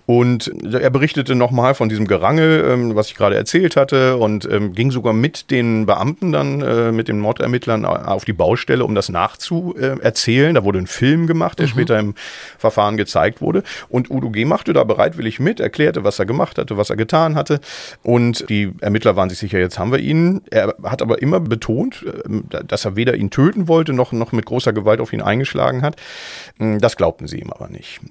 Und 0.09 0.51
er 0.73 0.89
berichtete 0.89 1.35
nochmal 1.35 1.75
von 1.75 1.87
diesem 1.87 2.07
Gerangel, 2.07 2.67
ähm, 2.67 2.95
was 2.95 3.09
ich 3.09 3.15
gerade 3.15 3.35
erzählt 3.35 3.75
hatte, 3.75 4.17
und 4.17 4.49
ähm, 4.51 4.73
ging 4.73 4.89
sogar 4.89 5.13
mit 5.13 5.51
den 5.51 5.85
Beamten 5.85 6.31
dann, 6.31 6.63
äh, 6.63 6.91
mit 6.91 7.07
den 7.09 7.19
Mordermittlern 7.19 7.85
auf 7.85 8.25
die 8.25 8.33
Baustelle, 8.33 8.83
um 8.85 8.95
das 8.95 9.09
nachzuerzählen. 9.09 10.55
Da 10.55 10.63
wurde 10.63 10.79
ein 10.79 10.87
Film 10.87 11.27
gemacht, 11.27 11.59
der 11.59 11.67
mhm. 11.67 11.69
später 11.69 11.99
im 11.99 12.15
Verfahren 12.57 12.97
gezeigt 12.97 13.39
wurde. 13.39 13.61
Und 13.87 14.09
Udo 14.09 14.31
G. 14.31 14.45
machte 14.45 14.73
da 14.73 14.83
bereitwillig 14.83 15.39
mit, 15.39 15.59
erklärte, 15.59 16.03
was 16.03 16.17
er 16.17 16.25
gemacht 16.25 16.57
hatte, 16.57 16.75
was 16.75 16.89
er 16.89 16.95
getan 16.95 17.35
hatte. 17.35 17.59
Und 18.01 18.49
die 18.49 18.71
Ermittler 18.81 19.15
waren 19.15 19.29
sich 19.29 19.37
sicher, 19.37 19.59
jetzt 19.59 19.77
haben 19.77 19.91
wir 19.91 19.99
ihn. 19.99 20.41
Er 20.49 20.73
hat 20.85 21.03
aber 21.03 21.21
immer 21.21 21.39
betont, 21.39 22.03
äh, 22.03 22.63
dass 22.65 22.83
er 22.83 22.95
weder 22.95 23.13
ihn 23.13 23.29
töten 23.29 23.67
wollte, 23.67 23.93
noch, 23.93 24.11
noch 24.11 24.31
mit 24.31 24.47
großer 24.47 24.73
Gewalt 24.73 25.01
auf 25.01 25.13
ihn 25.13 25.21
eingeschlagen 25.21 25.83
hat. 25.83 25.97
Das 26.57 26.97
glaubten 26.97 27.27
sie 27.27 27.37
ihm 27.37 27.51
aber 27.51 27.69
nicht. 27.69 28.01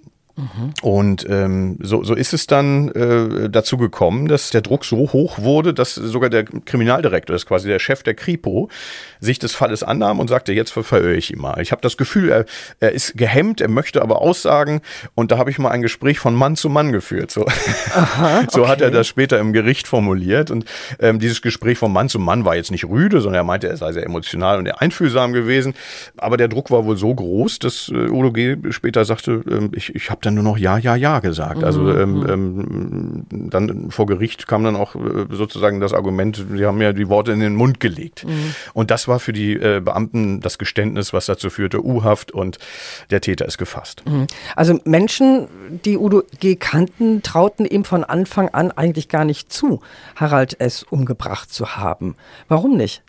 Und 0.82 1.26
ähm, 1.28 1.78
so, 1.82 2.04
so 2.04 2.14
ist 2.14 2.32
es 2.32 2.46
dann 2.46 2.88
äh, 2.90 3.50
dazu 3.50 3.76
gekommen, 3.76 4.28
dass 4.28 4.50
der 4.50 4.60
Druck 4.60 4.84
so 4.84 5.12
hoch 5.12 5.38
wurde, 5.38 5.74
dass 5.74 5.94
sogar 5.94 6.30
der 6.30 6.44
Kriminaldirektor, 6.44 7.34
das 7.34 7.42
ist 7.42 7.48
quasi 7.48 7.68
der 7.68 7.78
Chef 7.78 8.02
der 8.02 8.14
Kripo, 8.14 8.68
sich 9.20 9.38
des 9.38 9.54
Falles 9.54 9.82
annahm 9.82 10.20
und 10.20 10.28
sagte, 10.28 10.52
jetzt 10.52 10.70
verhöre 10.70 11.14
ich 11.14 11.32
ihn 11.32 11.40
mal. 11.40 11.60
Ich 11.60 11.72
habe 11.72 11.82
das 11.82 11.96
Gefühl, 11.96 12.30
er, 12.30 12.44
er 12.80 12.92
ist 12.92 13.16
gehemmt, 13.16 13.60
er 13.60 13.68
möchte 13.68 14.02
aber 14.02 14.20
aussagen. 14.22 14.80
Und 15.14 15.32
da 15.32 15.38
habe 15.38 15.50
ich 15.50 15.58
mal 15.58 15.70
ein 15.70 15.82
Gespräch 15.82 16.18
von 16.18 16.34
Mann 16.34 16.56
zu 16.56 16.68
Mann 16.68 16.92
geführt. 16.92 17.30
So, 17.30 17.46
Aha, 17.46 18.38
okay. 18.38 18.46
so 18.52 18.68
hat 18.68 18.80
er 18.80 18.90
das 18.90 19.06
später 19.06 19.38
im 19.40 19.52
Gericht 19.52 19.88
formuliert. 19.88 20.50
Und 20.50 20.64
ähm, 21.00 21.18
dieses 21.18 21.42
Gespräch 21.42 21.78
von 21.78 21.92
Mann 21.92 22.08
zu 22.08 22.18
Mann 22.18 22.44
war 22.44 22.56
jetzt 22.56 22.70
nicht 22.70 22.84
rüde, 22.84 23.20
sondern 23.20 23.40
er 23.40 23.44
meinte, 23.44 23.68
er 23.68 23.76
sei 23.76 23.92
sehr 23.92 24.04
emotional 24.04 24.58
und 24.58 24.68
einfühlsam 24.68 25.32
gewesen. 25.32 25.74
Aber 26.16 26.36
der 26.36 26.48
Druck 26.48 26.70
war 26.70 26.84
wohl 26.84 26.96
so 26.96 27.14
groß, 27.14 27.58
dass 27.58 27.88
äh, 27.88 28.08
Udo 28.08 28.32
G. 28.32 28.56
später 28.70 29.04
sagte, 29.04 29.42
äh, 29.48 29.76
ich, 29.76 29.94
ich 29.94 30.10
habe 30.10 30.20
dann 30.28 30.34
nur 30.34 30.44
noch 30.44 30.58
Ja, 30.58 30.78
Ja, 30.78 30.94
Ja 30.94 31.18
gesagt. 31.20 31.64
Also 31.64 31.80
mhm. 31.80 31.98
ähm, 31.98 32.14
mhm. 32.14 33.26
ähm, 33.30 33.50
dann 33.50 33.90
vor 33.90 34.06
Gericht 34.06 34.46
kam 34.46 34.64
dann 34.64 34.76
auch 34.76 34.94
äh, 34.94 35.26
sozusagen 35.30 35.80
das 35.80 35.92
Argument, 35.92 36.44
sie 36.54 36.64
haben 36.64 36.80
ja 36.80 36.92
die 36.92 37.08
Worte 37.08 37.32
in 37.32 37.40
den 37.40 37.56
Mund 37.56 37.80
gelegt. 37.80 38.24
Mhm. 38.24 38.54
Und 38.74 38.90
das 38.90 39.08
war 39.08 39.18
für 39.18 39.32
die 39.32 39.54
äh, 39.54 39.80
Beamten 39.80 40.40
das 40.40 40.58
Geständnis, 40.58 41.12
was 41.12 41.26
dazu 41.26 41.50
führte, 41.50 41.84
U-Haft 41.84 42.32
und 42.32 42.58
der 43.10 43.20
Täter 43.20 43.46
ist 43.46 43.58
gefasst. 43.58 44.02
Mhm. 44.06 44.26
Also 44.54 44.78
Menschen, 44.84 45.48
die 45.84 45.96
Udo 45.96 46.22
G. 46.40 46.56
kannten, 46.56 47.22
trauten 47.22 47.66
ihm 47.66 47.84
von 47.84 48.04
Anfang 48.04 48.48
an 48.50 48.70
eigentlich 48.70 49.08
gar 49.08 49.24
nicht 49.24 49.52
zu, 49.52 49.80
Harald 50.16 50.60
S. 50.60 50.82
umgebracht 50.82 51.52
zu 51.52 51.76
haben. 51.76 52.16
Warum 52.48 52.76
nicht? 52.76 53.02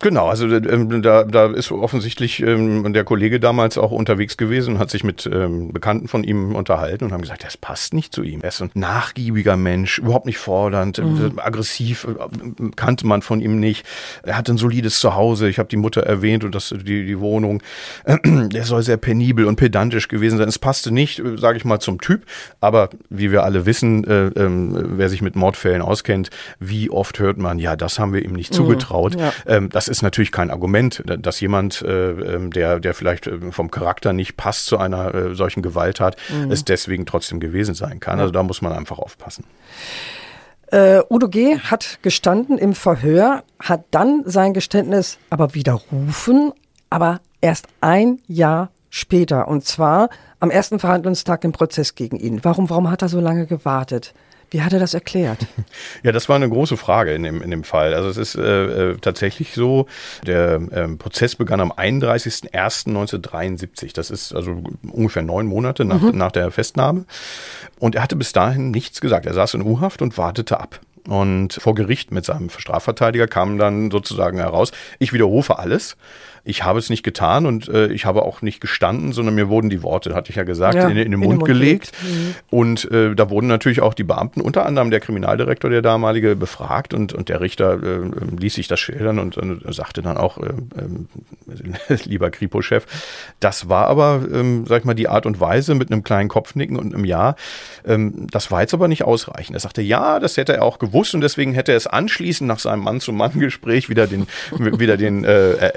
Genau, 0.00 0.28
also 0.28 0.46
ähm, 0.46 1.02
da, 1.02 1.24
da 1.24 1.46
ist 1.46 1.70
offensichtlich 1.70 2.40
ähm, 2.40 2.92
der 2.92 3.04
Kollege 3.04 3.40
damals 3.40 3.78
auch 3.78 3.90
unterwegs 3.90 4.36
gewesen 4.36 4.74
und 4.74 4.80
hat 4.80 4.90
sich 4.90 5.04
mit 5.04 5.28
ähm, 5.32 5.72
Bekannten 5.72 6.08
von 6.08 6.24
ihm 6.24 6.54
unterhalten 6.54 7.04
und 7.04 7.12
haben 7.12 7.22
gesagt, 7.22 7.44
das 7.44 7.56
passt 7.56 7.94
nicht 7.94 8.14
zu 8.14 8.22
ihm. 8.22 8.40
Er 8.42 8.48
ist 8.48 8.62
ein 8.62 8.70
nachgiebiger 8.74 9.56
Mensch, 9.56 9.98
überhaupt 9.98 10.26
nicht 10.26 10.38
fordernd, 10.38 10.98
mhm. 10.98 11.38
aggressiv, 11.38 12.06
äh, 12.06 12.70
kannte 12.76 13.06
man 13.06 13.22
von 13.22 13.40
ihm 13.40 13.60
nicht. 13.60 13.86
Er 14.22 14.36
hat 14.36 14.48
ein 14.48 14.56
solides 14.56 15.00
Zuhause, 15.00 15.48
ich 15.48 15.58
habe 15.58 15.68
die 15.68 15.76
Mutter 15.76 16.02
erwähnt 16.02 16.44
und 16.44 16.54
das 16.54 16.68
die, 16.68 17.06
die 17.06 17.20
Wohnung. 17.20 17.62
Er 18.58 18.64
soll 18.64 18.82
sehr 18.82 18.96
penibel 18.96 19.44
und 19.44 19.56
pedantisch 19.56 20.08
gewesen 20.08 20.38
sein. 20.38 20.48
Es 20.48 20.58
passte 20.58 20.90
nicht, 20.92 21.18
äh, 21.18 21.36
sage 21.36 21.58
ich 21.58 21.64
mal, 21.64 21.80
zum 21.80 22.00
Typ, 22.00 22.24
aber 22.60 22.90
wie 23.10 23.30
wir 23.30 23.44
alle 23.44 23.66
wissen, 23.66 24.04
äh, 24.04 24.26
äh, 24.26 24.48
wer 24.48 25.08
sich 25.08 25.22
mit 25.22 25.36
Mordfällen 25.36 25.82
auskennt, 25.82 26.30
wie 26.58 26.90
oft 26.90 27.18
hört 27.18 27.38
man, 27.38 27.58
ja, 27.58 27.76
das 27.76 27.98
haben 27.98 28.12
wir 28.12 28.24
ihm 28.24 28.32
nicht 28.32 28.52
mhm. 28.52 28.56
zugetraut. 28.56 29.16
Ja. 29.18 29.32
Ähm, 29.78 29.88
das 29.88 29.88
ist 29.88 30.02
natürlich 30.02 30.32
kein 30.32 30.50
Argument, 30.50 31.02
dass 31.06 31.40
jemand, 31.40 31.82
äh, 31.82 32.10
ähm, 32.10 32.50
der, 32.50 32.80
der 32.80 32.94
vielleicht 32.94 33.26
äh, 33.26 33.52
vom 33.52 33.70
Charakter 33.70 34.12
nicht 34.12 34.36
passt 34.36 34.66
zu 34.66 34.78
einer 34.78 35.14
äh, 35.14 35.34
solchen 35.34 35.62
Gewalttat, 35.62 36.16
mhm. 36.28 36.50
es 36.50 36.64
deswegen 36.64 37.06
trotzdem 37.06 37.40
gewesen 37.40 37.74
sein 37.74 38.00
kann. 38.00 38.18
Also 38.20 38.32
da 38.32 38.42
muss 38.42 38.62
man 38.62 38.72
einfach 38.72 38.98
aufpassen. 38.98 39.44
Uh, 40.70 41.00
Udo 41.08 41.28
G. 41.28 41.58
hat 41.58 41.98
gestanden 42.02 42.58
im 42.58 42.74
Verhör, 42.74 43.42
hat 43.58 43.84
dann 43.90 44.22
sein 44.26 44.52
Geständnis 44.52 45.16
aber 45.30 45.54
widerrufen, 45.54 46.52
aber 46.90 47.20
erst 47.40 47.68
ein 47.80 48.18
Jahr 48.26 48.68
später. 48.90 49.48
Und 49.48 49.64
zwar 49.64 50.10
am 50.40 50.50
ersten 50.50 50.78
Verhandlungstag 50.78 51.44
im 51.44 51.52
Prozess 51.52 51.94
gegen 51.94 52.16
ihn. 52.16 52.40
Warum, 52.44 52.68
warum 52.68 52.90
hat 52.90 53.00
er 53.00 53.08
so 53.08 53.18
lange 53.18 53.46
gewartet? 53.46 54.12
Wie 54.50 54.62
hat 54.62 54.72
er 54.72 54.78
das 54.78 54.94
erklärt? 54.94 55.46
Ja, 56.02 56.10
das 56.12 56.28
war 56.28 56.36
eine 56.36 56.48
große 56.48 56.76
Frage 56.76 57.12
in 57.12 57.24
dem, 57.24 57.42
in 57.42 57.50
dem 57.50 57.64
Fall. 57.64 57.92
Also 57.92 58.08
es 58.08 58.16
ist 58.16 58.36
äh, 58.36 58.92
äh 58.92 58.96
tatsächlich 58.98 59.54
so, 59.54 59.86
der 60.26 60.60
äh, 60.70 60.86
Prozess 60.96 61.34
begann 61.34 61.60
am 61.60 61.72
31.01.1973. 61.72 63.94
Das 63.94 64.10
ist 64.10 64.32
also 64.34 64.62
ungefähr 64.90 65.22
neun 65.22 65.46
Monate 65.46 65.84
nach, 65.84 66.00
mhm. 66.00 66.16
nach 66.16 66.30
der 66.30 66.52
Festnahme. 66.52 67.04
Und 67.78 67.96
er 67.96 68.02
hatte 68.02 68.16
bis 68.16 68.32
dahin 68.32 68.70
nichts 68.70 69.00
gesagt. 69.00 69.26
Er 69.26 69.34
saß 69.34 69.54
in 69.54 69.62
U-Haft 69.62 70.02
und 70.02 70.18
wartete 70.18 70.60
ab. 70.60 70.80
Und 71.08 71.54
vor 71.54 71.74
Gericht 71.74 72.12
mit 72.12 72.26
seinem 72.26 72.50
Strafverteidiger 72.50 73.26
kam 73.26 73.58
dann 73.58 73.90
sozusagen 73.90 74.38
heraus, 74.38 74.72
ich 74.98 75.14
widerrufe 75.14 75.58
alles 75.58 75.96
ich 76.44 76.64
habe 76.64 76.78
es 76.78 76.90
nicht 76.90 77.02
getan 77.02 77.46
und 77.46 77.68
äh, 77.68 77.88
ich 77.88 78.04
habe 78.04 78.22
auch 78.22 78.42
nicht 78.42 78.60
gestanden, 78.60 79.12
sondern 79.12 79.34
mir 79.34 79.48
wurden 79.48 79.70
die 79.70 79.82
Worte, 79.82 80.14
hatte 80.14 80.30
ich 80.30 80.36
ja 80.36 80.44
gesagt, 80.44 80.74
ja, 80.74 80.88
in, 80.88 80.96
in, 80.96 81.10
den 81.10 81.20
Mund, 81.20 81.24
in 81.24 81.30
den 81.30 81.38
Mund 81.38 81.44
gelegt. 81.44 81.92
Mhm. 82.02 82.34
Und 82.50 82.90
äh, 82.90 83.14
da 83.14 83.30
wurden 83.30 83.46
natürlich 83.46 83.80
auch 83.80 83.94
die 83.94 84.04
Beamten, 84.04 84.40
unter 84.40 84.66
anderem 84.66 84.90
der 84.90 85.00
Kriminaldirektor, 85.00 85.70
der 85.70 85.82
damalige, 85.82 86.36
befragt 86.36 86.94
und, 86.94 87.12
und 87.12 87.28
der 87.28 87.40
Richter 87.40 87.82
äh, 87.82 88.10
ließ 88.38 88.54
sich 88.54 88.68
das 88.68 88.80
schildern 88.80 89.18
und 89.18 89.36
äh, 89.36 89.72
sagte 89.72 90.02
dann 90.02 90.16
auch, 90.16 90.38
äh, 90.38 90.48
äh, 91.88 91.96
lieber 92.04 92.30
Kripo-Chef, 92.30 92.86
das 93.40 93.68
war 93.68 93.86
aber, 93.88 94.22
ähm, 94.32 94.66
sag 94.66 94.80
ich 94.80 94.84
mal, 94.84 94.94
die 94.94 95.08
Art 95.08 95.26
und 95.26 95.40
Weise 95.40 95.74
mit 95.74 95.90
einem 95.90 96.04
kleinen 96.04 96.28
Kopfnicken 96.28 96.76
und 96.76 96.94
einem 96.94 97.04
Ja, 97.04 97.36
ähm, 97.86 98.26
das 98.30 98.50
war 98.50 98.60
jetzt 98.60 98.74
aber 98.74 98.88
nicht 98.88 99.04
ausreichend. 99.04 99.56
Er 99.56 99.60
sagte, 99.60 99.82
ja, 99.82 100.20
das 100.20 100.36
hätte 100.36 100.54
er 100.54 100.62
auch 100.62 100.78
gewusst 100.78 101.14
und 101.14 101.20
deswegen 101.20 101.52
hätte 101.52 101.72
er 101.72 101.76
es 101.76 101.86
anschließend 101.86 102.46
nach 102.48 102.58
seinem 102.58 102.82
Mann-zu-Mann-Gespräch 102.82 103.88
wieder 103.88 104.06
den, 104.06 104.26
wieder 104.58 104.96
den 104.96 105.24
äh, 105.24 105.72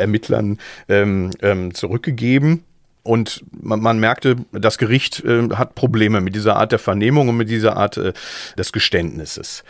Ermittlern 0.51 0.57
ähm, 0.89 1.31
ähm, 1.41 1.73
zurückgegeben. 1.73 2.63
Und 3.03 3.43
man, 3.51 3.81
man, 3.81 3.99
merkte, 3.99 4.35
das 4.51 4.77
Gericht 4.77 5.23
äh, 5.25 5.49
hat 5.55 5.73
Probleme 5.73 6.21
mit 6.21 6.35
dieser 6.35 6.57
Art 6.57 6.71
der 6.71 6.79
Vernehmung 6.79 7.29
und 7.29 7.37
mit 7.37 7.49
dieser 7.49 7.75
Art 7.75 7.97
äh, 7.97 8.13
des 8.57 8.71
Geständnisses. 8.71 9.63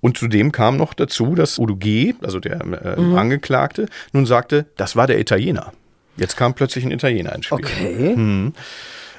Und 0.00 0.18
zudem 0.18 0.50
kam 0.52 0.76
noch 0.76 0.92
dazu, 0.92 1.34
dass 1.34 1.58
Udo 1.58 1.76
G., 1.76 2.14
also 2.22 2.40
der 2.40 2.60
äh, 2.60 3.00
mhm. 3.00 3.16
Angeklagte, 3.16 3.86
nun 4.12 4.26
sagte, 4.26 4.66
das 4.76 4.96
war 4.96 5.06
der 5.06 5.20
Italiener. 5.20 5.72
Jetzt 6.16 6.36
kam 6.36 6.54
plötzlich 6.54 6.84
ein 6.84 6.90
Italiener 6.90 7.34
ins 7.34 7.46
Spiel. 7.46 7.58
Okay. 7.58 8.16
Mhm. 8.16 8.52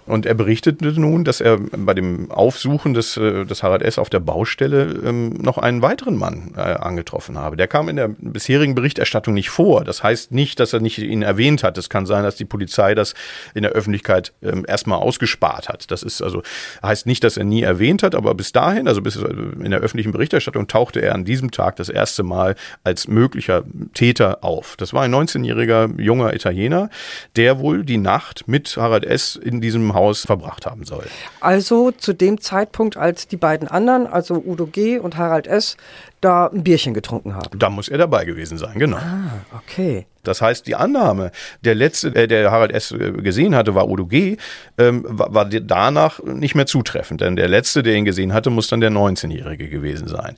Und 0.06 0.28
er 0.28 0.36
berichtete 0.36 0.86
nun, 1.00 1.24
dass 1.24 1.42
er 1.42 1.58
bei 1.58 1.96
dem 1.96 2.30
Aufsuchen 2.30 2.94
des, 2.94 3.18
äh, 3.18 3.44
des 3.46 3.64
Harald 3.64 3.82
S. 3.82 3.98
auf 3.98 4.10
der 4.10 4.20
Baustelle 4.20 5.00
ähm, 5.04 5.30
noch 5.30 5.58
einen 5.58 5.82
weiteren 5.82 6.16
Mann 6.16 6.54
äh, 6.56 6.60
angetroffen 6.60 7.40
habe. 7.40 7.58
Der 7.58 7.68
kam 7.68 7.90
in 7.90 7.96
der 7.96 8.10
bisherigen 8.20 8.76
Berichterstattung 8.76 9.34
nicht 9.34 9.50
vor. 9.50 9.84
Das 9.84 10.04
heißt 10.04 10.32
nicht, 10.32 10.60
dass 10.60 10.74
er 10.74 10.80
nicht 10.80 11.00
ihn 11.00 11.24
erwähnt 11.24 11.64
hat. 11.64 11.78
Es 11.80 11.90
kann 11.90 12.06
sein, 12.06 12.24
dass 12.24 12.36
die 12.36 12.46
Polizei 12.46 12.94
das 12.94 13.16
in 13.56 13.64
der 13.64 13.72
Öffentlichkeit 13.72 14.34
ähm, 14.44 14.64
erstmal 14.68 15.00
ausgespart 15.00 15.70
hat. 15.70 15.90
Das 15.90 16.04
ist 16.04 16.22
also, 16.22 16.44
heißt 16.84 17.08
nicht, 17.08 17.24
dass 17.24 17.38
er 17.38 17.44
nie 17.44 17.64
erwähnt 17.64 18.04
hat, 18.04 18.14
aber 18.14 18.36
bis 18.36 18.52
dahin, 18.52 18.88
also 18.88 19.02
bis 19.02 19.16
in 19.16 19.72
der 19.72 19.80
öffentlichen 19.80 20.12
Berichterstattung 20.12 20.68
tauchte 20.68 21.02
er 21.02 21.16
an 21.16 21.26
diesem 21.26 21.50
Tag 21.50 21.78
das 21.78 21.90
erste 21.90 22.22
Mal 22.22 22.56
als 22.84 23.08
möglicher 23.08 23.64
Täter 23.96 24.44
auf. 24.44 24.76
Das 24.78 24.94
war 24.94 25.02
ein 25.02 25.14
19-jähriger 25.14 26.00
junger 26.00 26.36
Italiener, 26.36 26.92
der 27.36 27.60
wohl 27.60 27.84
die 27.84 27.98
Nacht 27.98 28.48
mit 28.48 28.78
Harald 28.78 29.06
S. 29.06 29.36
in 29.36 29.62
diesem 29.62 29.95
Haus 29.96 30.22
verbracht 30.22 30.68
haben 30.68 30.86
soll. 30.86 31.06
Also 31.40 31.90
zu 31.90 32.14
dem 32.14 32.40
Zeitpunkt, 32.40 32.98
als 32.98 33.28
die 33.28 33.38
beiden 33.38 33.68
anderen, 33.68 34.06
also 34.06 34.36
Udo 34.36 34.68
G. 34.68 35.00
und 35.00 35.18
Harald 35.18 35.48
S., 35.48 35.78
da 36.22 36.48
ein 36.48 36.64
Bierchen 36.64 36.94
getrunken 36.94 37.36
haben. 37.36 37.58
Da 37.58 37.70
muss 37.70 37.88
er 37.88 37.98
dabei 37.98 38.26
gewesen 38.26 38.58
sein, 38.58 38.78
genau. 38.78 38.98
Ah, 38.98 39.46
okay. 39.58 40.06
Das 40.24 40.42
heißt, 40.42 40.68
die 40.68 40.76
Annahme, 40.76 41.32
der 41.62 41.76
letzte, 41.76 42.10
äh, 42.16 42.28
der 42.28 42.52
Harald 42.52 42.72
S. 42.72 42.94
gesehen 43.18 43.56
hatte, 43.56 43.76
war 43.76 43.88
Udo 43.88 44.06
G., 44.06 44.38
ähm, 44.78 45.04
war, 45.08 45.34
war 45.34 45.46
danach 45.46 46.22
nicht 46.24 46.56
mehr 46.56 46.66
zutreffend. 46.66 47.22
Denn 47.22 47.36
der 47.36 47.48
letzte, 47.48 47.84
der 47.84 47.96
ihn 47.96 48.06
gesehen 48.06 48.34
hatte, 48.34 48.50
muss 48.50 48.68
dann 48.68 48.82
der 48.82 48.92
19-Jährige 48.92 49.70
gewesen 49.70 50.08
sein. 50.08 50.36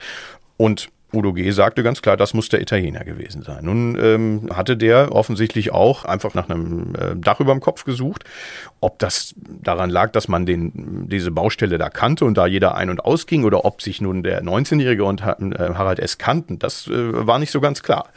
Und 0.57 0.89
Udo 1.13 1.31
G. 1.31 1.51
sagte 1.51 1.83
ganz 1.83 2.01
klar, 2.01 2.17
das 2.17 2.33
muss 2.33 2.49
der 2.49 2.61
Italiener 2.61 3.05
gewesen 3.05 3.41
sein. 3.41 3.63
Nun 3.63 3.97
ähm, 4.01 4.49
hatte 4.53 4.75
der 4.75 5.13
offensichtlich 5.13 5.71
auch 5.71 6.03
einfach 6.03 6.33
nach 6.33 6.49
einem 6.49 6.95
äh, 6.95 7.15
Dach 7.15 7.39
über 7.39 7.53
dem 7.53 7.61
Kopf 7.61 7.85
gesucht. 7.85 8.25
Ob 8.81 8.99
das 8.99 9.33
daran 9.63 9.89
lag, 9.89 10.11
dass 10.11 10.27
man 10.27 10.45
den, 10.45 11.07
diese 11.07 11.31
Baustelle 11.31 11.77
da 11.77 11.89
kannte 11.89 12.25
und 12.25 12.37
da 12.37 12.45
jeder 12.45 12.75
ein- 12.75 12.89
und 12.89 13.05
ausging 13.05 13.45
oder 13.45 13.63
ob 13.63 13.81
sich 13.81 14.01
nun 14.01 14.21
der 14.21 14.43
19-Jährige 14.43 15.05
und 15.05 15.21
äh, 15.21 15.25
Harald 15.73 15.99
S. 15.99 16.17
kannten, 16.17 16.59
das 16.59 16.87
äh, 16.87 16.91
war 17.25 17.39
nicht 17.39 17.51
so 17.51 17.61
ganz 17.61 17.83
klar. 17.83 18.09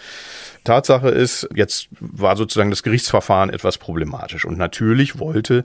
Tatsache 0.65 1.09
ist, 1.09 1.49
jetzt 1.55 1.89
war 2.01 2.37
sozusagen 2.37 2.71
das 2.71 2.83
Gerichtsverfahren 2.83 3.51
etwas 3.51 3.79
problematisch 3.79 4.45
und 4.45 4.59
natürlich 4.59 5.19
wollte 5.19 5.65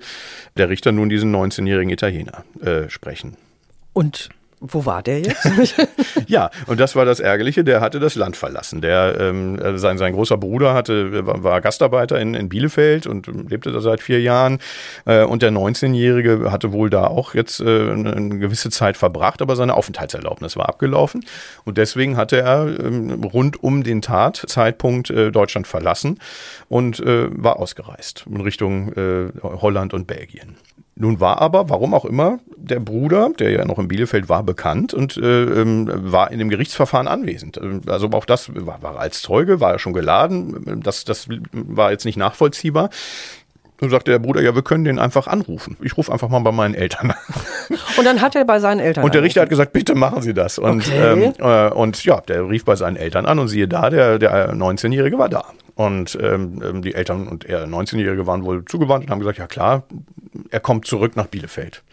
der 0.57 0.69
Richter 0.69 0.91
nun 0.91 1.09
diesen 1.09 1.35
19-jährigen 1.35 1.91
Italiener 1.91 2.43
äh, 2.61 2.87
sprechen. 2.89 3.35
Und 3.93 4.29
wo 4.67 4.85
war 4.85 5.03
der 5.03 5.19
jetzt? 5.19 5.45
ja, 6.27 6.49
und 6.67 6.79
das 6.79 6.95
war 6.95 7.05
das 7.05 7.19
Ärgerliche, 7.19 7.63
der 7.63 7.81
hatte 7.81 7.99
das 7.99 8.15
Land 8.15 8.37
verlassen. 8.37 8.81
Der, 8.81 9.19
ähm, 9.19 9.59
äh, 9.59 9.77
sein, 9.77 9.97
sein 9.97 10.13
großer 10.13 10.37
Bruder 10.37 10.73
hatte, 10.73 11.25
war, 11.25 11.61
Gastarbeiter 11.61 12.19
in, 12.19 12.33
in 12.33 12.49
Bielefeld 12.49 13.07
und 13.07 13.27
lebte 13.49 13.71
da 13.71 13.79
seit 13.81 14.01
vier 14.01 14.21
Jahren. 14.21 14.59
Äh, 15.05 15.23
und 15.23 15.41
der 15.41 15.51
19-Jährige 15.51 16.51
hatte 16.51 16.71
wohl 16.71 16.89
da 16.89 17.07
auch 17.07 17.33
jetzt 17.33 17.59
äh, 17.59 17.91
eine, 17.91 18.13
eine, 18.13 18.39
gewisse 18.39 18.69
Zeit 18.69 18.97
verbracht, 18.97 19.41
aber 19.41 19.55
seine 19.55 19.75
Aufenthaltserlaubnis 19.75 20.55
war 20.57 20.69
abgelaufen. 20.69 21.25
Und 21.63 21.77
deswegen 21.77 22.17
hatte 22.17 22.37
er 22.37 22.67
ähm, 22.79 23.23
rund 23.23 23.63
um 23.63 23.83
den 23.83 24.01
Tatzeitpunkt 24.01 25.09
äh, 25.09 25.31
Deutschland 25.31 25.67
verlassen 25.67 26.19
und 26.69 26.99
äh, 26.99 27.27
war 27.31 27.59
ausgereist 27.59 28.25
in 28.29 28.41
Richtung 28.41 28.93
äh, 28.93 29.31
Holland 29.41 29.93
und 29.93 30.07
Belgien. 30.07 30.55
Nun 30.97 31.19
war 31.19 31.41
aber, 31.41 31.69
warum 31.69 31.93
auch 31.93 32.05
immer, 32.05 32.39
der 32.55 32.79
Bruder, 32.79 33.31
der 33.37 33.51
ja 33.51 33.65
noch 33.65 33.79
in 33.79 33.89
Bielefeld 33.89 34.29
war, 34.29 34.43
bekannt 34.43 34.93
und 34.93 35.17
äh, 35.17 35.43
ähm, 35.43 35.89
war 35.93 36.31
in 36.31 36.39
dem 36.39 36.49
Gerichtsverfahren 36.49 37.07
anwesend. 37.07 37.57
Ähm, 37.57 37.81
also 37.87 38.09
auch 38.11 38.25
das 38.25 38.49
war, 38.55 38.81
war 38.81 38.97
als 38.97 39.21
Zeuge, 39.21 39.59
war 39.59 39.73
er 39.73 39.79
schon 39.79 39.91
geladen. 39.91 40.81
Das, 40.81 41.03
das 41.03 41.27
war 41.51 41.91
jetzt 41.91 42.05
nicht 42.05 42.17
nachvollziehbar. 42.17 42.89
Nun 43.81 43.89
sagte 43.89 44.11
der 44.11 44.19
Bruder, 44.19 44.41
ja, 44.41 44.55
wir 44.55 44.61
können 44.61 44.85
den 44.85 44.99
einfach 44.99 45.27
anrufen. 45.27 45.75
Ich 45.81 45.97
rufe 45.97 46.11
einfach 46.13 46.29
mal 46.29 46.39
bei 46.39 46.53
meinen 46.53 46.75
Eltern 46.75 47.11
an. 47.11 47.77
Und 47.97 48.05
dann 48.05 48.21
hat 48.21 48.35
er 48.35 48.45
bei 48.45 48.59
seinen 48.59 48.79
Eltern 48.79 49.03
Und 49.03 49.13
der 49.13 49.21
Richter 49.21 49.41
hat 49.41 49.49
gesagt, 49.49 49.73
bitte 49.73 49.95
machen 49.95 50.21
Sie 50.21 50.33
das. 50.33 50.57
Und, 50.57 50.87
okay. 50.87 51.33
ähm, 51.33 51.33
äh, 51.39 51.73
und 51.73 52.01
ja, 52.05 52.21
der 52.21 52.47
rief 52.47 52.63
bei 52.63 52.77
seinen 52.77 52.95
Eltern 52.95 53.25
an 53.25 53.37
und 53.37 53.49
siehe 53.49 53.67
da, 53.67 53.89
der, 53.89 54.17
der 54.17 54.53
19-Jährige 54.53 55.17
war 55.17 55.27
da. 55.27 55.43
Und 55.75 56.17
ähm, 56.21 56.61
ähm 56.63 56.81
die 56.81 56.95
Eltern 56.95 57.27
und 57.27 57.45
er 57.45 57.67
19-Jährige 57.67 58.25
waren 58.25 58.43
wohl 58.43 58.65
zugewandt 58.65 59.05
und 59.05 59.11
haben 59.11 59.19
gesagt, 59.19 59.37
ja 59.37 59.47
klar, 59.47 59.83
er 60.49 60.59
kommt 60.59 60.87
zurück 60.87 61.15
nach 61.15 61.27
Bielefeld. 61.27 61.83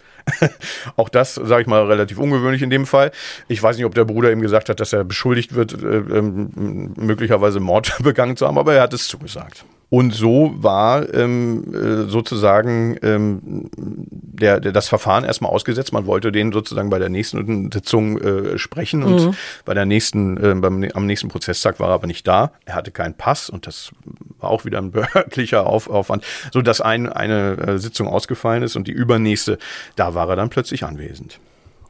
Auch 0.96 1.08
das, 1.08 1.34
sage 1.34 1.62
ich 1.62 1.66
mal, 1.66 1.84
relativ 1.86 2.18
ungewöhnlich 2.18 2.62
in 2.62 2.70
dem 2.70 2.86
Fall. 2.86 3.10
Ich 3.48 3.62
weiß 3.62 3.76
nicht, 3.76 3.86
ob 3.86 3.94
der 3.94 4.04
Bruder 4.04 4.30
ihm 4.30 4.40
gesagt 4.40 4.68
hat, 4.68 4.80
dass 4.80 4.92
er 4.92 5.04
beschuldigt 5.04 5.54
wird, 5.54 5.72
äh, 5.82 5.96
ähm, 5.96 6.92
möglicherweise 6.96 7.60
Mord 7.60 7.92
begangen 8.02 8.36
zu 8.36 8.46
haben, 8.46 8.58
aber 8.58 8.74
er 8.74 8.82
hat 8.82 8.94
es 8.94 9.08
zugesagt. 9.08 9.64
Und 9.92 10.14
so 10.14 10.54
war 10.56 11.12
ähm, 11.12 11.64
äh, 11.74 12.08
sozusagen 12.08 12.96
ähm, 13.02 13.68
der, 13.76 14.58
der, 14.58 14.72
das 14.72 14.88
Verfahren 14.88 15.22
erstmal 15.22 15.52
ausgesetzt. 15.52 15.92
Man 15.92 16.06
wollte 16.06 16.32
den 16.32 16.50
sozusagen 16.50 16.88
bei 16.88 16.98
der 16.98 17.10
nächsten 17.10 17.70
Sitzung 17.70 18.16
äh, 18.16 18.56
sprechen 18.56 19.02
und 19.02 19.26
mhm. 19.26 19.34
bei 19.66 19.74
der 19.74 19.84
nächsten, 19.84 20.38
äh, 20.38 20.54
beim, 20.54 20.88
am 20.94 21.04
nächsten 21.04 21.28
Prozesstag 21.28 21.78
war 21.78 21.90
er 21.90 21.92
aber 21.96 22.06
nicht 22.06 22.26
da. 22.26 22.52
Er 22.64 22.74
hatte 22.74 22.90
keinen 22.90 23.12
Pass 23.12 23.50
und 23.50 23.66
das 23.66 23.90
war 24.38 24.48
auch 24.48 24.64
wieder 24.64 24.78
ein 24.78 24.90
behördlicher 24.92 25.66
Auf, 25.66 25.90
Aufwand, 25.90 26.24
so 26.54 26.62
dass 26.62 26.80
ein, 26.80 27.12
eine 27.12 27.58
äh, 27.58 27.78
Sitzung 27.78 28.08
ausgefallen 28.08 28.62
ist 28.62 28.76
und 28.76 28.88
die 28.88 28.92
übernächste, 28.92 29.58
da 29.96 30.14
war 30.14 30.26
er 30.30 30.36
dann 30.36 30.48
plötzlich 30.48 30.84
anwesend. 30.84 31.38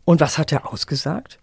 Und 0.04 0.20
was 0.20 0.38
hat 0.38 0.50
er 0.50 0.72
ausgesagt? 0.72 1.38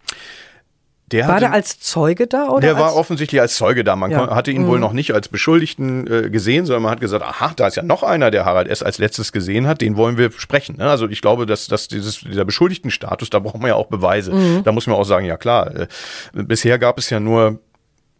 Der 1.12 1.26
war 1.26 1.34
hatte, 1.34 1.46
der 1.46 1.52
als 1.52 1.80
Zeuge 1.80 2.26
da? 2.26 2.48
Oder 2.48 2.60
der 2.60 2.78
war 2.78 2.94
offensichtlich 2.94 3.40
als 3.40 3.56
Zeuge 3.56 3.82
da. 3.84 3.96
Man 3.96 4.10
ja. 4.10 4.34
hatte 4.34 4.50
ihn 4.50 4.62
mhm. 4.62 4.66
wohl 4.68 4.78
noch 4.78 4.92
nicht 4.92 5.12
als 5.12 5.28
Beschuldigten 5.28 6.06
äh, 6.06 6.30
gesehen, 6.30 6.66
sondern 6.66 6.84
man 6.84 6.92
hat 6.92 7.00
gesagt, 7.00 7.24
aha, 7.24 7.52
da 7.56 7.66
ist 7.66 7.76
ja 7.76 7.82
noch 7.82 8.02
einer, 8.02 8.30
der 8.30 8.44
Harald 8.44 8.68
S. 8.68 8.82
als 8.82 8.98
letztes 8.98 9.32
gesehen 9.32 9.66
hat, 9.66 9.80
den 9.80 9.96
wollen 9.96 10.18
wir 10.18 10.30
sprechen. 10.32 10.76
Ne? 10.76 10.88
Also 10.88 11.08
ich 11.08 11.20
glaube, 11.20 11.46
dass, 11.46 11.66
dass 11.66 11.88
dieses, 11.88 12.20
dieser 12.20 12.44
Beschuldigtenstatus, 12.44 13.30
da 13.30 13.38
braucht 13.40 13.58
man 13.58 13.68
ja 13.68 13.74
auch 13.74 13.86
Beweise. 13.86 14.32
Mhm. 14.32 14.62
Da 14.64 14.72
muss 14.72 14.86
man 14.86 14.96
auch 14.96 15.04
sagen, 15.04 15.26
ja 15.26 15.36
klar, 15.36 15.74
äh, 15.74 15.86
bisher 16.32 16.78
gab 16.78 16.98
es 16.98 17.10
ja 17.10 17.18
nur, 17.18 17.58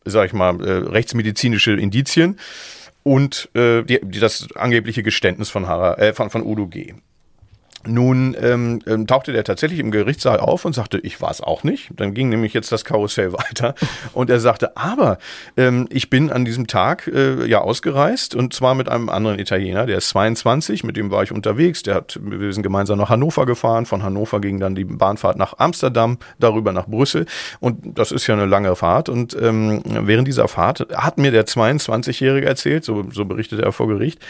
sag 0.04 0.26
ich 0.26 0.32
mal, 0.32 0.60
äh, 0.60 0.88
rechtsmedizinische 0.88 1.72
Indizien 1.72 2.38
und 3.02 3.48
äh, 3.54 3.82
die, 3.82 4.00
die, 4.02 4.20
das 4.20 4.48
angebliche 4.54 5.02
Geständnis 5.02 5.48
von, 5.48 5.66
Harald, 5.68 5.98
äh, 5.98 6.12
von, 6.12 6.30
von 6.30 6.42
Udo 6.42 6.66
G. 6.66 6.94
Nun 7.86 8.36
ähm, 8.38 8.80
ähm, 8.86 9.06
tauchte 9.06 9.32
der 9.32 9.42
tatsächlich 9.42 9.80
im 9.80 9.90
Gerichtssaal 9.90 10.38
auf 10.38 10.66
und 10.66 10.74
sagte, 10.74 10.98
ich 10.98 11.22
war 11.22 11.30
es 11.30 11.40
auch 11.40 11.64
nicht. 11.64 11.90
Dann 11.96 12.12
ging 12.12 12.28
nämlich 12.28 12.52
jetzt 12.52 12.70
das 12.72 12.84
Karussell 12.84 13.32
weiter 13.32 13.74
und 14.12 14.28
er 14.28 14.38
sagte, 14.38 14.76
aber 14.76 15.18
ähm, 15.56 15.88
ich 15.90 16.10
bin 16.10 16.30
an 16.30 16.44
diesem 16.44 16.66
Tag 16.66 17.06
äh, 17.06 17.46
ja 17.46 17.62
ausgereist 17.62 18.34
und 18.34 18.52
zwar 18.52 18.74
mit 18.74 18.90
einem 18.90 19.08
anderen 19.08 19.38
Italiener, 19.38 19.86
der 19.86 19.98
ist 19.98 20.10
22, 20.10 20.84
mit 20.84 20.98
dem 20.98 21.10
war 21.10 21.22
ich 21.22 21.32
unterwegs. 21.32 21.82
Der 21.82 21.94
hat, 21.94 22.20
wir 22.22 22.52
sind 22.52 22.62
gemeinsam 22.62 22.98
nach 22.98 23.08
Hannover 23.08 23.46
gefahren. 23.46 23.86
Von 23.86 24.02
Hannover 24.02 24.40
ging 24.40 24.60
dann 24.60 24.74
die 24.74 24.84
Bahnfahrt 24.84 25.38
nach 25.38 25.54
Amsterdam, 25.58 26.18
darüber 26.38 26.72
nach 26.72 26.86
Brüssel 26.86 27.24
und 27.60 27.98
das 27.98 28.12
ist 28.12 28.26
ja 28.26 28.34
eine 28.34 28.46
lange 28.46 28.76
Fahrt. 28.76 29.08
Und 29.08 29.34
ähm, 29.40 29.82
während 29.84 30.28
dieser 30.28 30.48
Fahrt 30.48 30.86
hat 30.94 31.16
mir 31.16 31.30
der 31.30 31.46
22-Jährige 31.46 32.46
erzählt, 32.46 32.84
so, 32.84 33.06
so 33.10 33.24
berichtete 33.24 33.62
er 33.62 33.72
vor 33.72 33.88
Gericht, 33.88 34.20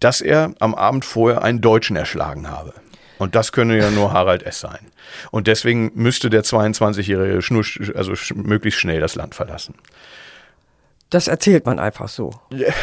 dass 0.00 0.20
er 0.20 0.54
am 0.58 0.74
Abend 0.74 1.04
vorher 1.04 1.42
einen 1.42 1.60
Deutschen 1.60 1.96
erschlagen 1.96 2.48
habe. 2.48 2.74
Und 3.18 3.34
das 3.34 3.52
könne 3.52 3.76
ja 3.76 3.90
nur 3.90 4.12
Harald 4.12 4.44
S. 4.44 4.60
sein. 4.60 4.86
Und 5.30 5.46
deswegen 5.48 5.90
müsste 5.94 6.30
der 6.30 6.44
22-Jährige 6.44 7.40
also 7.96 8.12
möglichst 8.34 8.80
schnell 8.80 9.00
das 9.00 9.16
Land 9.16 9.34
verlassen. 9.34 9.74
Das 11.10 11.26
erzählt 11.26 11.64
man 11.64 11.78
einfach 11.78 12.08
so. 12.08 12.30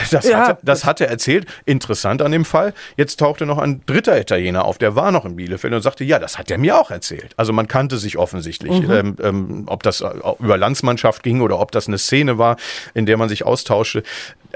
Das, 0.10 0.28
ja, 0.28 0.48
hat, 0.48 0.60
das 0.64 0.86
hat 0.86 1.00
er 1.00 1.10
erzählt. 1.10 1.46
Interessant 1.66 2.22
an 2.22 2.32
dem 2.32 2.46
Fall. 2.46 2.74
Jetzt 2.98 3.20
tauchte 3.20 3.46
noch 3.46 3.60
ein 3.60 3.82
dritter 3.86 4.20
Italiener 4.20 4.66
auf, 4.66 4.78
der 4.78 4.96
war 4.96 5.12
noch 5.12 5.26
in 5.26 5.36
Bielefeld 5.36 5.74
und 5.74 5.82
sagte, 5.82 6.04
ja, 6.04 6.18
das 6.18 6.38
hat 6.40 6.50
er 6.50 6.58
mir 6.58 6.80
auch 6.80 6.90
erzählt. 6.90 7.34
Also 7.38 7.54
man 7.54 7.68
kannte 7.68 7.98
sich 7.98 8.18
offensichtlich. 8.18 8.82
Mhm. 8.82 8.92
Ähm, 8.92 9.16
ähm, 9.22 9.64
ob 9.68 9.84
das 9.84 10.04
über 10.40 10.58
Landsmannschaft 10.58 11.24
ging 11.24 11.42
oder 11.42 11.60
ob 11.60 11.72
das 11.72 11.88
eine 11.88 11.98
Szene 11.98 12.38
war, 12.38 12.58
in 12.94 13.06
der 13.06 13.18
man 13.18 13.30
sich 13.30 13.46
austauschte 13.46 14.04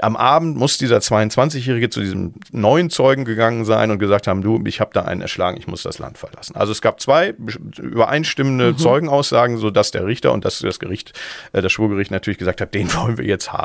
am 0.02 0.16
Abend 0.16 0.56
muss 0.56 0.78
dieser 0.78 0.98
22-Jährige 0.98 1.90
zu 1.90 2.00
diesem 2.00 2.34
neuen 2.52 2.90
Zeugen 2.90 3.24
gegangen 3.24 3.64
sein 3.64 3.90
und 3.90 3.98
gesagt 3.98 4.26
haben, 4.26 4.42
du, 4.42 4.62
ich 4.66 4.80
habe 4.80 4.90
da 4.92 5.02
einen 5.02 5.20
erschlagen, 5.20 5.56
ich 5.58 5.66
muss 5.66 5.82
das 5.82 5.98
Land 5.98 6.18
verlassen. 6.18 6.56
Also 6.56 6.72
es 6.72 6.80
gab 6.80 7.00
zwei 7.00 7.34
übereinstimmende 7.78 8.72
mhm. 8.72 8.78
Zeugenaussagen, 8.78 9.58
sodass 9.58 9.90
der 9.90 10.06
Richter 10.06 10.32
und 10.32 10.44
das, 10.44 10.60
das 10.60 10.78
Gericht, 10.78 11.12
äh, 11.52 11.62
das 11.62 11.72
Schwurgericht 11.72 12.10
natürlich 12.10 12.38
gesagt 12.38 12.60
hat, 12.60 12.74
den 12.74 12.92
wollen 12.94 13.18
wir 13.18 13.24
jetzt 13.24 13.52
haben. 13.52 13.59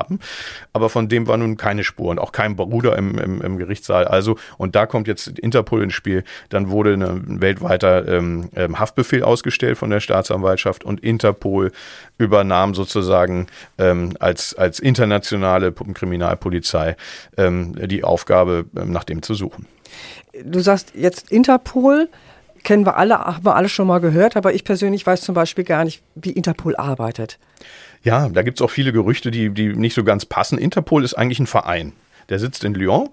Aber 0.73 0.89
von 0.89 1.08
dem 1.08 1.27
war 1.27 1.38
nun 1.38 1.58
keine 1.58 1.84
Spur 1.84 2.10
und 2.10 2.19
auch 2.19 2.31
kein 2.31 2.55
Bruder 2.55 2.97
im, 2.97 3.17
im, 3.17 3.41
im 3.41 3.58
Gerichtssaal. 3.58 4.05
Also, 4.05 4.38
und 4.58 4.75
da 4.75 4.86
kommt 4.86 5.08
jetzt 5.08 5.39
Interpol 5.39 5.84
ins 5.84 5.93
Spiel. 5.93 6.23
Dann 6.49 6.69
wurde 6.69 6.93
ein 6.93 7.41
weltweiter 7.41 8.08
ähm, 8.08 8.49
ähm, 8.55 8.79
Haftbefehl 8.79 9.23
ausgestellt 9.23 9.77
von 9.77 9.89
der 9.89 9.99
Staatsanwaltschaft 9.99 10.84
und 10.84 11.01
Interpol 11.01 11.71
übernahm 12.17 12.73
sozusagen 12.73 13.47
ähm, 13.77 14.13
als, 14.19 14.53
als 14.53 14.79
internationale 14.79 15.71
Kriminal 15.71 16.15
Kriminalpolizei 16.15 16.95
ähm, 17.38 17.75
die 17.88 18.03
Aufgabe, 18.03 18.65
ähm, 18.77 18.91
nach 18.91 19.03
dem 19.03 19.21
zu 19.21 19.34
suchen. 19.34 19.67
Du 20.43 20.60
sagst 20.60 20.93
jetzt 20.95 21.31
Interpol, 21.31 22.10
kennen 22.65 22.86
wir 22.86 22.97
alle, 22.97 23.19
haben 23.19 23.45
wir 23.45 23.56
alle 23.56 23.69
schon 23.69 23.88
mal 23.88 23.99
gehört, 23.99 24.36
aber 24.36 24.54
ich 24.54 24.65
persönlich 24.65 25.06
weiß 25.06 25.21
zum 25.21 25.36
Beispiel 25.36 25.63
gar 25.63 25.86
nicht, 25.86 26.01
wie 26.15 26.32
Interpol 26.32 26.75
arbeitet. 26.75 27.39
Ja, 28.04 28.28
da 28.28 28.41
gibt 28.41 28.60
es 28.60 28.62
auch 28.62 28.69
viele 28.69 28.91
Gerüchte, 28.91 29.32
die, 29.32 29.49
die 29.49 29.69
nicht 29.69 29.93
so 29.93 30.04
ganz 30.04 30.25
passen. 30.25 30.58
Interpol 30.58 31.04
ist 31.04 31.13
eigentlich 31.13 31.39
ein 31.39 31.47
Verein. 31.47 31.93
Der 32.30 32.39
sitzt 32.39 32.63
in 32.63 32.73
Lyon 32.73 33.10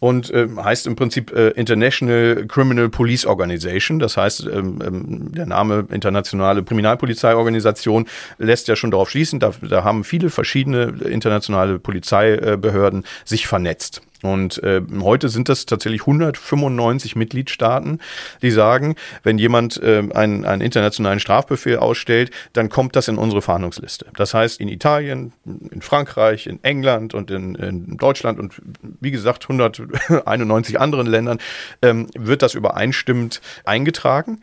und 0.00 0.30
äh, 0.30 0.48
heißt 0.56 0.88
im 0.88 0.96
Prinzip 0.96 1.32
äh, 1.32 1.50
International 1.50 2.46
Criminal 2.48 2.88
Police 2.88 3.24
Organization. 3.24 4.00
Das 4.00 4.16
heißt, 4.16 4.46
ähm, 4.46 4.80
ähm, 4.84 5.32
der 5.32 5.46
Name 5.46 5.86
Internationale 5.90 6.64
Kriminalpolizeiorganisation 6.64 8.06
lässt 8.38 8.66
ja 8.66 8.74
schon 8.74 8.90
darauf 8.90 9.08
schließen, 9.08 9.38
da, 9.38 9.52
da 9.62 9.84
haben 9.84 10.02
viele 10.02 10.30
verschiedene 10.30 10.94
internationale 11.08 11.78
Polizeibehörden 11.78 13.04
sich 13.24 13.46
vernetzt. 13.46 14.02
Und 14.26 14.62
äh, 14.62 14.82
heute 15.00 15.28
sind 15.28 15.48
das 15.48 15.66
tatsächlich 15.66 16.02
195 16.02 17.16
Mitgliedstaaten, 17.16 18.00
die 18.42 18.50
sagen, 18.50 18.96
wenn 19.22 19.38
jemand 19.38 19.82
äh, 19.82 20.02
einen, 20.14 20.44
einen 20.44 20.62
internationalen 20.62 21.20
Strafbefehl 21.20 21.78
ausstellt, 21.78 22.30
dann 22.52 22.68
kommt 22.68 22.96
das 22.96 23.08
in 23.08 23.18
unsere 23.18 23.42
Fahndungsliste. 23.42 24.06
Das 24.16 24.34
heißt, 24.34 24.60
in 24.60 24.68
Italien, 24.68 25.32
in 25.44 25.82
Frankreich, 25.82 26.46
in 26.46 26.62
England 26.62 27.14
und 27.14 27.30
in, 27.30 27.54
in 27.54 27.96
Deutschland 27.96 28.38
und 28.38 28.60
wie 29.00 29.10
gesagt 29.10 29.44
191 29.48 30.80
anderen 30.80 31.06
Ländern 31.06 31.38
ähm, 31.82 32.08
wird 32.16 32.42
das 32.42 32.54
übereinstimmend 32.54 33.40
eingetragen. 33.64 34.40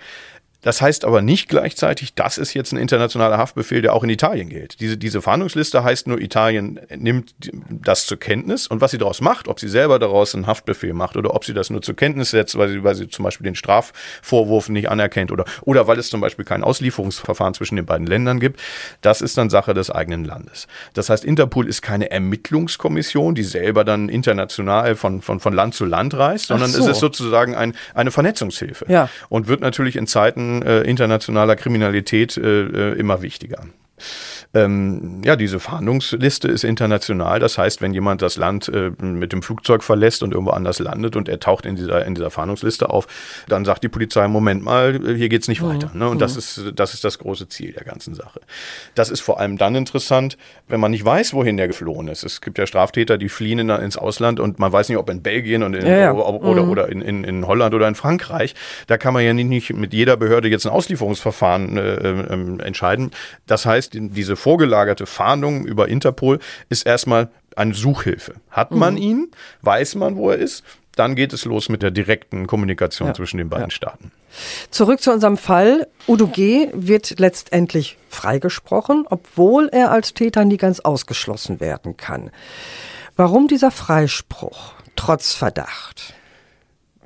Das 0.64 0.82
heißt 0.82 1.06
aber 1.06 1.22
nicht 1.22 1.50
gleichzeitig, 1.50 2.16
das 2.16 2.38
ist 2.38 2.54
jetzt 2.54 2.72
ein 2.72 2.78
internationaler 2.78 3.38
Haftbefehl, 3.38 3.82
der 3.82 3.94
auch 3.94 4.04
in 4.04 4.10
Italien 4.10 4.50
gilt. 4.50 4.80
Diese, 4.80 4.98
diese 4.98 5.22
Fahndungsliste 5.22 5.84
heißt 5.84 6.08
nur, 6.08 6.20
Italien 6.20 6.80
nimmt 6.96 7.36
das 7.70 8.08
zur 8.08 8.18
Kenntnis 8.18 8.68
und 8.68 8.82
was 8.82 8.92
sie 8.92 8.98
daraus 8.98 9.22
macht, 9.22 9.48
ob 9.48 9.60
sie 9.60 9.68
selber 9.68 10.00
daraus 10.00 10.34
einen 10.34 10.48
Haftbefehl 10.48 10.94
macht 10.94 11.18
oder 11.18 11.36
ob 11.36 11.46
sie 11.46 11.54
das 11.54 11.70
nur 11.70 11.82
zur 11.82 11.96
Kenntnis 11.96 12.32
setzt, 12.32 12.58
weil 12.58 12.70
sie, 12.70 12.84
weil 12.84 12.96
sie 12.96 13.08
zum 13.10 13.24
Beispiel 13.24 13.44
den 13.44 13.56
Strafvorwurf 13.56 14.70
nicht 14.70 14.90
anerkennt 14.90 15.32
oder, 15.32 15.46
oder 15.62 15.88
weil 15.88 16.00
es 16.00 16.10
zum 16.10 16.22
Beispiel 16.22 16.46
kein 16.46 16.64
Auslieferungsverfahren 16.64 17.54
zwischen 17.54 17.76
den 17.76 17.86
beiden 17.86 18.08
Ländern 18.08 18.40
gibt, 18.40 18.60
das 19.02 19.22
ist 19.22 19.38
dann 19.38 19.50
Sache 19.50 19.74
des 19.74 19.92
eigenen 19.92 20.24
Landes. 20.24 20.68
Das 20.94 21.10
heißt, 21.10 21.26
Interpol 21.26 21.68
ist 21.68 21.82
keine 21.82 22.10
Ermittlungskommission, 22.10 23.36
die 23.36 23.44
selber 23.44 23.84
dann 23.84 24.08
international 24.08 24.96
von, 24.96 25.22
von, 25.22 25.42
von 25.42 25.54
Land 25.54 25.76
zu 25.76 25.86
Land 25.86 26.14
reist, 26.14 26.48
sondern 26.48 26.70
so. 26.70 26.80
es 26.80 26.88
ist 26.88 27.00
sozusagen 27.00 27.54
ein, 27.56 27.76
eine 27.94 28.12
Vernetzungshilfe 28.12 28.86
ja. 28.88 29.10
und 29.28 29.48
wird 29.48 29.60
natürlich 29.60 29.98
in 29.98 30.08
Zeiten 30.08 30.53
äh, 30.62 30.82
internationaler 30.82 31.56
Kriminalität 31.56 32.38
äh, 32.38 32.62
äh, 32.62 33.00
immer 33.00 33.22
wichtiger. 33.22 33.66
Ähm, 34.54 35.22
ja, 35.24 35.36
diese 35.36 35.60
Fahndungsliste 35.60 36.48
ist 36.48 36.64
international. 36.64 37.40
Das 37.40 37.58
heißt, 37.58 37.82
wenn 37.82 37.94
jemand 37.94 38.22
das 38.22 38.38
Land 38.38 38.70
äh, 38.70 38.92
mit 39.04 39.32
dem 39.32 39.42
Flugzeug 39.42 39.84
verlässt 39.84 40.24
und 40.24 40.32
irgendwo 40.32 40.52
anders 40.52 40.80
landet 40.80 41.16
und 41.16 41.30
er 41.30 41.40
taucht 41.40 41.66
in 41.66 41.76
dieser, 41.76 42.06
in 42.06 42.16
dieser 42.16 42.30
Fahndungsliste 42.30 42.90
auf, 42.90 43.08
dann 43.48 43.66
sagt 43.66 43.84
die 43.84 43.90
Polizei, 43.90 44.28
Moment 44.28 44.64
mal, 44.64 45.00
hier 45.16 45.30
geht's 45.30 45.48
nicht 45.48 45.62
mhm. 45.62 45.70
weiter. 45.70 45.92
Ne? 45.94 46.08
Und 46.08 46.16
mhm. 46.16 46.20
das 46.20 46.36
ist, 46.36 46.74
das 46.76 46.94
ist 46.94 47.04
das 47.04 47.20
große 47.20 47.48
Ziel 47.50 47.74
der 47.74 47.84
ganzen 47.84 48.14
Sache. 48.14 48.42
Das 48.96 49.10
ist 49.10 49.22
vor 49.22 49.40
allem 49.40 49.58
dann 49.58 49.76
interessant, 49.76 50.38
wenn 50.68 50.80
man 50.80 50.92
nicht 50.92 51.06
weiß, 51.06 51.34
wohin 51.34 51.58
der 51.58 51.68
geflohen 51.68 52.08
ist. 52.08 52.24
Es 52.24 52.42
gibt 52.42 52.58
ja 52.58 52.68
Straftäter, 52.68 53.18
die 53.18 53.30
fliehen 53.30 53.60
in, 53.60 53.70
ins 53.70 53.98
Ausland 53.98 54.40
und 54.40 54.60
man 54.60 54.72
weiß 54.72 54.90
nicht, 54.90 54.98
ob 54.98 55.10
in 55.10 55.22
Belgien 55.22 55.64
und 55.64 55.74
in, 55.74 55.86
ja, 55.86 55.98
ja. 55.98 56.12
oder, 56.14 56.64
mhm. 56.64 56.70
oder 56.70 56.90
in, 56.90 57.02
in, 57.02 57.24
in 57.24 57.48
Holland 57.48 57.74
oder 57.74 57.88
in 57.88 57.96
Frankreich. 57.96 58.54
Da 58.88 58.98
kann 58.98 59.14
man 59.14 59.24
ja 59.24 59.34
nicht, 59.34 59.48
nicht 59.48 59.74
mit 59.74 59.94
jeder 59.94 60.18
Behörde 60.18 60.48
jetzt 60.48 60.66
ein 60.66 60.72
Auslieferungsverfahren 60.72 61.78
äh, 61.78 61.94
äh, 61.94 62.64
entscheiden. 62.64 63.12
Das 63.48 63.66
heißt, 63.66 63.83
diese 63.92 64.36
vorgelagerte 64.36 65.06
Fahndung 65.06 65.66
über 65.66 65.88
Interpol 65.88 66.40
ist 66.70 66.86
erstmal 66.86 67.30
eine 67.56 67.74
Suchhilfe. 67.74 68.36
Hat 68.50 68.72
man 68.72 68.96
mhm. 68.96 69.02
ihn, 69.02 69.32
weiß 69.62 69.96
man, 69.96 70.16
wo 70.16 70.32
er 70.32 70.38
ist, 70.38 70.64
dann 70.96 71.16
geht 71.16 71.34
es 71.34 71.46
los 71.46 71.70
mit 71.70 71.82
der 71.82 71.92
direkten 71.92 72.46
Kommunikation 72.48 73.10
ja. 73.10 73.14
zwischen 73.14 73.38
den 73.38 73.50
beiden 73.50 73.68
ja. 73.68 73.72
Staaten. 73.72 74.12
Zurück 74.70 75.02
zu 75.02 75.12
unserem 75.12 75.38
Fall. 75.38 75.88
Udo 76.08 76.28
G. 76.28 76.70
wird 76.74 77.20
letztendlich 77.20 77.98
freigesprochen, 78.10 79.06
obwohl 79.10 79.70
er 79.72 79.92
als 79.92 80.14
Täter 80.14 80.46
nie 80.46 80.58
ganz 80.58 80.80
ausgeschlossen 80.80 81.60
werden 81.60 81.98
kann. 81.98 82.32
Warum 83.16 83.48
dieser 83.48 83.72
Freispruch 83.72 84.74
trotz 84.96 85.34
Verdacht? 85.34 86.14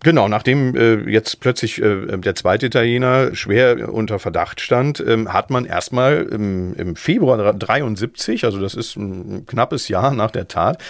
Genau, 0.08 0.30
nachdem 0.30 0.74
äh, 0.74 1.12
jetzt 1.12 1.42
plötzlich 1.42 1.82
äh, 1.82 2.16
der 2.16 2.34
zweite 2.34 2.68
Italiener 2.68 3.36
schwer 3.36 3.94
unter 3.94 4.20
Verdacht 4.20 4.62
stand, 4.62 5.04
ähm, 5.06 5.34
hat 5.34 5.50
man 5.50 5.66
erstmal 5.66 6.20
im, 6.32 6.74
im 6.76 6.96
Februar 6.96 7.52
73, 7.52 8.46
also 8.46 8.58
das 8.62 8.74
ist 8.74 8.96
ein 8.96 9.46
knappes 9.48 9.90
Jahr 9.90 10.14
nach 10.14 10.32
der 10.32 10.48
Tat, 10.48 10.82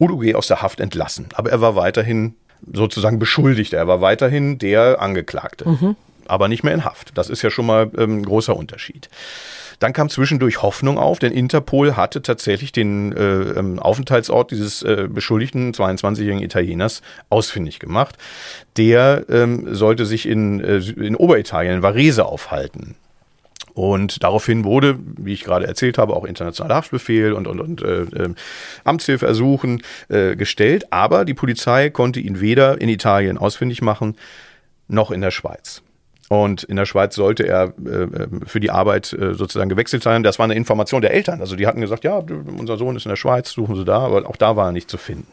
Udo 0.00 0.16
G. 0.16 0.34
aus 0.34 0.46
der 0.46 0.62
Haft 0.62 0.80
entlassen. 0.80 1.26
Aber 1.34 1.50
er 1.50 1.60
war 1.60 1.76
weiterhin 1.76 2.34
sozusagen 2.72 3.18
beschuldigt. 3.18 3.74
Er 3.74 3.88
war 3.88 4.00
weiterhin 4.00 4.56
der 4.56 5.02
Angeklagte. 5.02 5.68
Mhm. 5.68 5.96
Aber 6.26 6.48
nicht 6.48 6.64
mehr 6.64 6.72
in 6.72 6.86
Haft. 6.86 7.18
Das 7.18 7.28
ist 7.28 7.42
ja 7.42 7.50
schon 7.50 7.66
mal 7.66 7.90
ähm, 7.98 8.20
ein 8.20 8.24
großer 8.24 8.56
Unterschied. 8.56 9.10
Dann 9.82 9.92
kam 9.92 10.08
zwischendurch 10.08 10.62
Hoffnung 10.62 10.96
auf, 10.96 11.18
denn 11.18 11.32
Interpol 11.32 11.96
hatte 11.96 12.22
tatsächlich 12.22 12.70
den 12.70 13.10
äh, 13.10 13.58
ähm, 13.58 13.80
Aufenthaltsort 13.80 14.52
dieses 14.52 14.84
äh, 14.84 15.08
beschuldigten 15.10 15.72
22-jährigen 15.72 16.40
Italieners 16.40 17.02
ausfindig 17.30 17.80
gemacht. 17.80 18.16
Der 18.76 19.24
ähm, 19.28 19.74
sollte 19.74 20.06
sich 20.06 20.28
in, 20.28 20.60
äh, 20.60 20.76
in 20.76 21.16
Oberitalien, 21.16 21.82
Varese, 21.82 22.26
aufhalten. 22.26 22.94
Und 23.74 24.22
daraufhin 24.22 24.62
wurde, 24.62 25.00
wie 25.00 25.32
ich 25.32 25.42
gerade 25.42 25.66
erzählt 25.66 25.98
habe, 25.98 26.14
auch 26.14 26.26
internationaler 26.26 26.76
Haftbefehl 26.76 27.32
und, 27.32 27.48
und, 27.48 27.60
und 27.60 27.82
äh, 27.82 28.02
äh, 28.02 28.34
Amtshilfeersuchen 28.84 29.82
äh, 30.08 30.36
gestellt. 30.36 30.92
Aber 30.92 31.24
die 31.24 31.34
Polizei 31.34 31.90
konnte 31.90 32.20
ihn 32.20 32.40
weder 32.40 32.80
in 32.80 32.88
Italien 32.88 33.36
ausfindig 33.36 33.82
machen, 33.82 34.16
noch 34.86 35.10
in 35.10 35.22
der 35.22 35.32
Schweiz. 35.32 35.82
Und 36.32 36.62
in 36.62 36.76
der 36.76 36.86
Schweiz 36.86 37.14
sollte 37.14 37.46
er 37.46 37.74
äh, 37.84 38.06
für 38.46 38.58
die 38.58 38.70
Arbeit 38.70 39.12
äh, 39.12 39.34
sozusagen 39.34 39.68
gewechselt 39.68 40.02
sein. 40.02 40.22
Das 40.22 40.38
war 40.38 40.44
eine 40.44 40.54
Information 40.54 41.02
der 41.02 41.12
Eltern. 41.12 41.42
Also 41.42 41.56
die 41.56 41.66
hatten 41.66 41.82
gesagt, 41.82 42.04
ja, 42.04 42.16
unser 42.16 42.78
Sohn 42.78 42.96
ist 42.96 43.04
in 43.04 43.10
der 43.10 43.16
Schweiz, 43.16 43.50
suchen 43.50 43.76
Sie 43.76 43.84
da, 43.84 43.98
aber 43.98 44.26
auch 44.26 44.36
da 44.36 44.56
war 44.56 44.70
er 44.70 44.72
nicht 44.72 44.88
zu 44.88 44.96
finden. 44.96 45.28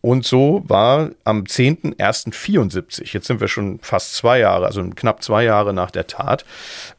Und 0.00 0.24
so 0.24 0.62
war 0.68 1.10
am 1.24 1.42
10.01.74, 1.42 3.12
jetzt 3.12 3.26
sind 3.26 3.40
wir 3.40 3.48
schon 3.48 3.80
fast 3.80 4.14
zwei 4.14 4.38
Jahre, 4.38 4.66
also 4.66 4.80
knapp 4.94 5.24
zwei 5.24 5.42
Jahre 5.42 5.74
nach 5.74 5.90
der 5.90 6.06
Tat, 6.06 6.44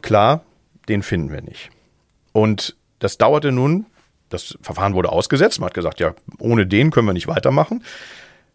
klar, 0.02 0.44
den 0.90 1.02
finden 1.02 1.32
wir 1.32 1.42
nicht. 1.42 1.70
Und 2.34 2.76
das 3.00 3.18
dauerte 3.18 3.54
nun, 3.54 3.86
das 4.28 4.58
Verfahren 4.62 4.96
wurde 4.96 5.14
ausgesetzt, 5.14 5.62
man 5.62 5.68
hat 5.68 5.76
gesagt, 5.76 6.02
ja, 6.02 6.14
ohne 6.40 6.68
den 6.68 6.92
können 6.92 7.08
wir 7.08 7.14
nicht 7.14 7.30
weitermachen. 7.30 7.86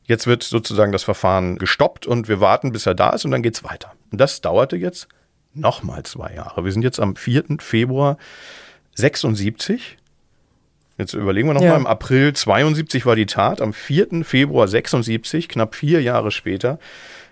Jetzt 0.07 0.27
wird 0.27 0.43
sozusagen 0.43 0.93
das 0.93 1.03
Verfahren 1.03 1.57
gestoppt 1.59 2.07
und 2.07 2.29
wir 2.29 2.41
warten, 2.41 2.73
bis 2.73 2.87
er 2.87 2.95
da 2.95 3.11
ist 3.11 3.25
und 3.25 3.33
dann 3.33 3.43
geht's 3.43 3.65
weiter. 3.65 3.93
Und 4.13 4.21
das 4.21 4.41
dauerte 4.41 4.77
jetzt 4.77 5.09
nochmal 5.53 6.05
zwei 6.05 6.35
Jahre. 6.35 6.65
Wir 6.65 6.73
sind 6.73 6.83
jetzt 6.83 7.01
am 7.01 7.17
4. 7.17 7.59
Februar 7.59 8.17
76. 8.95 9.97
Jetzt 10.99 11.13
überlegen 11.13 11.49
wir 11.49 11.55
nochmal, 11.55 11.71
ja. 11.71 11.77
im 11.77 11.87
April 11.87 12.33
72 12.33 13.05
war 13.05 13.17
die 13.17 13.27
Tat, 13.27 13.61
am 13.61 13.73
4. 13.73 14.25
Februar 14.25 14.67
76, 14.67 15.49
knapp 15.49 15.75
vier 15.75 16.01
Jahre 16.01 16.31
später, 16.31 16.79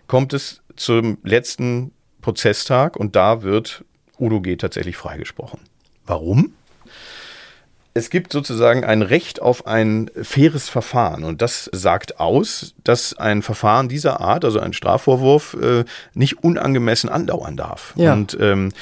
kommt 0.06 0.34
es 0.34 0.60
zum 0.76 1.16
letzten 1.22 1.92
Prozesstag 2.20 2.96
und 2.96 3.16
da 3.16 3.42
wird 3.42 3.84
Udo 4.18 4.42
G. 4.42 4.56
tatsächlich 4.56 4.96
freigesprochen. 4.96 5.60
Warum? 6.04 6.52
Es 7.96 8.10
gibt 8.10 8.32
sozusagen 8.32 8.84
ein 8.84 9.02
Recht 9.02 9.40
auf 9.40 9.68
ein 9.68 10.10
faires 10.20 10.68
Verfahren 10.68 11.22
und 11.22 11.40
das 11.40 11.70
sagt 11.72 12.18
aus, 12.18 12.74
dass 12.82 13.16
ein 13.16 13.40
Verfahren 13.40 13.88
dieser 13.88 14.20
Art, 14.20 14.44
also 14.44 14.58
ein 14.58 14.72
Strafvorwurf, 14.72 15.56
äh, 15.62 15.84
nicht 16.12 16.42
unangemessen 16.42 17.08
andauern 17.08 17.56
darf. 17.56 17.94
Ja. 17.94 18.12
Und 18.12 18.36
ähm, 18.40 18.72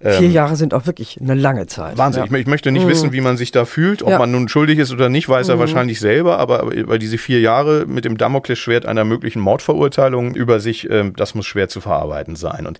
Vier 0.00 0.20
ähm, 0.20 0.32
Jahre 0.32 0.54
sind 0.54 0.74
auch 0.74 0.86
wirklich 0.86 1.20
eine 1.20 1.34
lange 1.34 1.66
Zeit. 1.66 1.98
Wahnsinn. 1.98 2.24
Ja. 2.24 2.30
Ich, 2.32 2.40
ich, 2.40 2.46
möchte 2.46 2.70
nicht 2.70 2.84
mhm. 2.84 2.88
wissen, 2.88 3.12
wie 3.12 3.20
man 3.20 3.36
sich 3.36 3.50
da 3.50 3.64
fühlt. 3.64 4.02
Ob 4.02 4.10
ja. 4.10 4.18
man 4.18 4.30
nun 4.30 4.48
schuldig 4.48 4.78
ist 4.78 4.92
oder 4.92 5.08
nicht, 5.08 5.28
weiß 5.28 5.48
mhm. 5.48 5.54
er 5.54 5.58
wahrscheinlich 5.58 5.98
selber. 5.98 6.38
Aber, 6.38 6.62
aber 6.62 6.98
diese 6.98 7.18
vier 7.18 7.40
Jahre 7.40 7.84
mit 7.86 8.04
dem 8.04 8.16
Damoklesschwert 8.16 8.86
einer 8.86 9.04
möglichen 9.04 9.40
Mordverurteilung 9.40 10.36
über 10.36 10.60
sich, 10.60 10.88
ähm, 10.88 11.14
das 11.16 11.34
muss 11.34 11.46
schwer 11.46 11.68
zu 11.68 11.80
verarbeiten 11.80 12.36
sein. 12.36 12.66
Und 12.68 12.78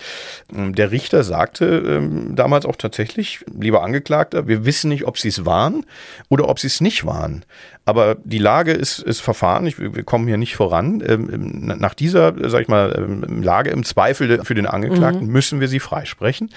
ähm, 0.55 0.77
der 0.77 0.93
Richter 0.93 1.25
sagte 1.25 1.65
ähm, 1.65 2.37
damals 2.37 2.67
auch 2.67 2.77
tatsächlich, 2.77 3.45
lieber 3.53 3.83
Angeklagter, 3.83 4.47
wir 4.47 4.65
wissen 4.65 4.89
nicht, 4.89 5.05
ob 5.05 5.19
sie 5.19 5.29
es 5.29 5.45
waren 5.45 5.85
oder 6.29 6.49
ob 6.49 6.61
sie 6.61 6.69
es 6.69 6.81
nicht 6.81 7.05
waren. 7.05 7.45
Aber 7.89 8.19
die 8.23 8.37
Lage 8.37 8.73
ist, 8.73 8.99
ist 8.99 9.21
verfahren. 9.21 9.65
Ich, 9.65 9.79
wir 9.79 10.03
kommen 10.03 10.29
hier 10.29 10.37
nicht 10.37 10.57
voran. 10.57 11.03
Ähm, 11.07 11.73
nach 11.79 11.95
dieser, 11.95 12.35
sag 12.51 12.61
ich 12.61 12.69
mal, 12.69 12.95
ähm, 12.99 13.43
Lage 13.43 13.71
im 13.71 13.83
Zweifel 13.83 14.45
für 14.45 14.55
den 14.55 14.67
Angeklagten 14.67 15.27
mhm. 15.27 15.33
müssen 15.33 15.59
wir 15.59 15.69
sie 15.69 15.81
freisprechen. 15.81 16.51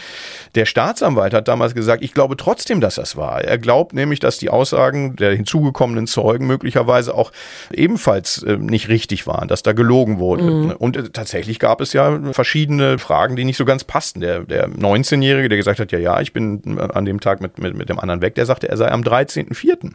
Der 0.56 0.65
Staatsanwalt 0.65 1.34
hat 1.34 1.48
damals 1.48 1.74
gesagt, 1.74 2.04
ich 2.04 2.13
glaube 2.13 2.36
trotzdem, 2.36 2.82
dass 2.82 2.96
das 2.96 3.15
war. 3.15 3.46
Er 3.46 3.58
glaubt 3.58 3.94
nämlich, 3.94 4.20
dass 4.20 4.39
die 4.39 4.50
Aussagen 4.50 5.15
der 5.15 5.34
hinzugekommenen 5.34 6.06
Zeugen 6.06 6.48
möglicherweise 6.48 7.15
auch 7.15 7.32
ebenfalls 7.72 8.44
äh, 8.44 8.58
nicht 8.58 8.89
richtig 8.89 9.26
waren, 9.26 9.48
dass 9.48 9.63
da 9.63 9.72
gelogen 9.72 10.20
wurde. 10.20 10.44
Mhm. 10.44 10.72
Und 10.72 10.98
äh, 10.98 11.10
tatsächlich 11.12 11.60
gab 11.60 11.80
es 11.80 11.94
ja 11.94 12.20
verschiedene 12.34 13.00
Fragen, 13.00 13.38
die 13.38 13.46
nicht 13.46 13.56
so 13.56 13.63
ganz 13.63 13.86
passten. 13.86 14.20
Der, 14.20 14.41
der 14.41 14.67
19-Jährige, 14.67 15.48
der 15.48 15.58
gesagt 15.58 15.80
hat, 15.80 15.94
ja, 15.94 16.00
ja, 16.00 16.20
ich 16.20 16.34
bin 16.34 16.78
äh, 16.78 16.82
an 16.91 17.06
dem 17.06 17.22
Tag 17.22 17.39
mit, 17.39 17.58
mit, 17.58 17.74
mit 17.74 17.88
dem 17.88 18.02
anderen 18.02 18.22
weg, 18.22 18.36
der 18.36 18.46
sagte, 18.46 18.67
er 18.67 18.76
sei 18.76 18.91
am 18.91 19.04
13.04 19.04 19.94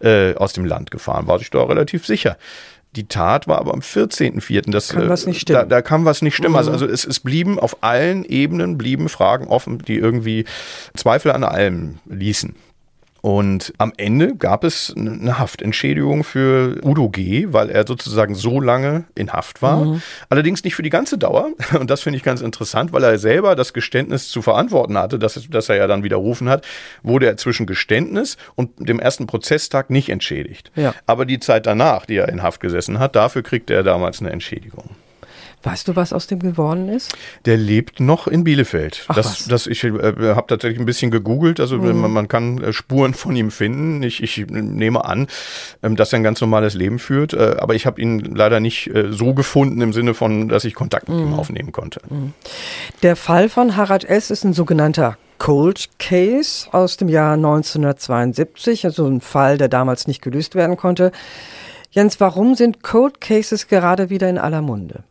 äh, 0.00 0.34
aus 0.34 0.52
dem 0.52 0.64
Land 0.64 0.90
gefahren, 0.90 1.26
war 1.26 1.38
sich 1.38 1.50
da 1.50 1.62
relativ 1.62 2.06
sicher. 2.06 2.36
Die 2.96 3.06
Tat 3.06 3.46
war 3.46 3.58
aber 3.58 3.74
am 3.74 3.80
14.04. 3.80 4.70
Das 4.70 4.88
kann 4.88 5.08
was 5.08 5.26
nicht 5.26 5.40
stimmen. 5.40 5.60
Da, 5.60 5.66
da 5.66 5.82
kann 5.82 6.04
was 6.04 6.22
nicht 6.22 6.36
stimmen. 6.36 6.56
Also, 6.56 6.70
mhm. 6.70 6.74
Also, 6.74 6.86
also 6.86 6.94
es, 6.94 7.04
es 7.04 7.20
blieben 7.20 7.58
auf 7.58 7.82
allen 7.82 8.24
Ebenen 8.24 8.78
blieben 8.78 9.08
Fragen 9.08 9.46
offen, 9.46 9.78
die 9.78 9.96
irgendwie 9.96 10.46
Zweifel 10.96 11.32
an 11.32 11.44
allem 11.44 11.98
ließen. 12.06 12.54
Und 13.20 13.72
am 13.78 13.92
Ende 13.96 14.36
gab 14.36 14.64
es 14.64 14.94
eine 14.96 15.38
Haftentschädigung 15.38 16.22
für 16.24 16.80
Udo 16.84 17.08
G., 17.08 17.46
weil 17.50 17.68
er 17.70 17.84
sozusagen 17.86 18.34
so 18.34 18.60
lange 18.60 19.04
in 19.14 19.32
Haft 19.32 19.60
war. 19.60 19.84
Mhm. 19.84 20.02
Allerdings 20.28 20.62
nicht 20.62 20.74
für 20.74 20.82
die 20.82 20.90
ganze 20.90 21.18
Dauer. 21.18 21.50
Und 21.78 21.90
das 21.90 22.02
finde 22.02 22.16
ich 22.16 22.22
ganz 22.22 22.40
interessant, 22.40 22.92
weil 22.92 23.02
er 23.02 23.18
selber 23.18 23.56
das 23.56 23.72
Geständnis 23.72 24.28
zu 24.28 24.42
verantworten 24.42 24.96
hatte, 24.96 25.18
das, 25.18 25.48
das 25.50 25.68
er 25.68 25.76
ja 25.76 25.86
dann 25.86 26.04
widerrufen 26.04 26.48
hat, 26.48 26.66
wurde 27.02 27.26
er 27.26 27.36
zwischen 27.36 27.66
Geständnis 27.66 28.36
und 28.54 28.70
dem 28.88 29.00
ersten 29.00 29.26
Prozesstag 29.26 29.90
nicht 29.90 30.08
entschädigt. 30.08 30.70
Ja. 30.76 30.94
Aber 31.06 31.24
die 31.24 31.40
Zeit 31.40 31.66
danach, 31.66 32.06
die 32.06 32.16
er 32.16 32.28
in 32.28 32.42
Haft 32.42 32.60
gesessen 32.60 32.98
hat, 32.98 33.16
dafür 33.16 33.42
kriegte 33.42 33.74
er 33.74 33.82
damals 33.82 34.20
eine 34.20 34.30
Entschädigung. 34.30 34.90
Weißt 35.62 35.88
du, 35.88 35.96
was 35.96 36.12
aus 36.12 36.28
dem 36.28 36.38
geworden 36.38 36.88
ist? 36.88 37.16
Der 37.44 37.56
lebt 37.56 37.98
noch 37.98 38.28
in 38.28 38.44
Bielefeld. 38.44 39.04
Ach, 39.08 39.16
das, 39.16 39.46
das, 39.46 39.66
ich 39.66 39.82
äh, 39.82 39.90
habe 39.90 40.46
tatsächlich 40.46 40.78
ein 40.78 40.86
bisschen 40.86 41.10
gegoogelt. 41.10 41.58
Also 41.58 41.78
mhm. 41.78 42.00
man, 42.00 42.12
man, 42.12 42.28
kann 42.28 42.62
äh, 42.62 42.72
Spuren 42.72 43.12
von 43.14 43.34
ihm 43.34 43.50
finden. 43.50 44.02
Ich, 44.02 44.22
ich 44.22 44.46
nehme 44.46 45.04
an, 45.04 45.26
ähm, 45.82 45.96
dass 45.96 46.12
er 46.12 46.20
ein 46.20 46.22
ganz 46.22 46.40
normales 46.40 46.74
Leben 46.74 46.98
führt. 46.98 47.32
Äh, 47.32 47.56
aber 47.58 47.74
ich 47.74 47.86
habe 47.86 48.00
ihn 48.00 48.20
leider 48.20 48.60
nicht 48.60 48.94
äh, 48.94 49.12
so 49.12 49.34
gefunden 49.34 49.80
im 49.80 49.92
Sinne 49.92 50.14
von, 50.14 50.48
dass 50.48 50.64
ich 50.64 50.74
Kontakt 50.74 51.08
mit 51.08 51.18
mhm. 51.18 51.28
ihm 51.28 51.34
aufnehmen 51.34 51.72
konnte. 51.72 52.00
Mhm. 52.08 52.34
Der 53.02 53.16
Fall 53.16 53.48
von 53.48 53.76
Harald 53.76 54.04
S. 54.04 54.30
ist 54.30 54.44
ein 54.44 54.52
sogenannter 54.52 55.18
Cold 55.38 55.88
Case 55.98 56.68
aus 56.72 56.96
dem 56.96 57.08
Jahr 57.08 57.34
1972, 57.34 58.84
also 58.84 59.06
ein 59.06 59.20
Fall, 59.20 59.56
der 59.56 59.68
damals 59.68 60.06
nicht 60.06 60.20
gelöst 60.20 60.54
werden 60.54 60.76
konnte. 60.76 61.12
Jens, 61.90 62.20
warum 62.20 62.54
sind 62.54 62.82
Cold 62.82 63.20
Cases 63.20 63.68
gerade 63.68 64.10
wieder 64.10 64.28
in 64.28 64.38
aller 64.38 64.62
Munde? 64.62 65.04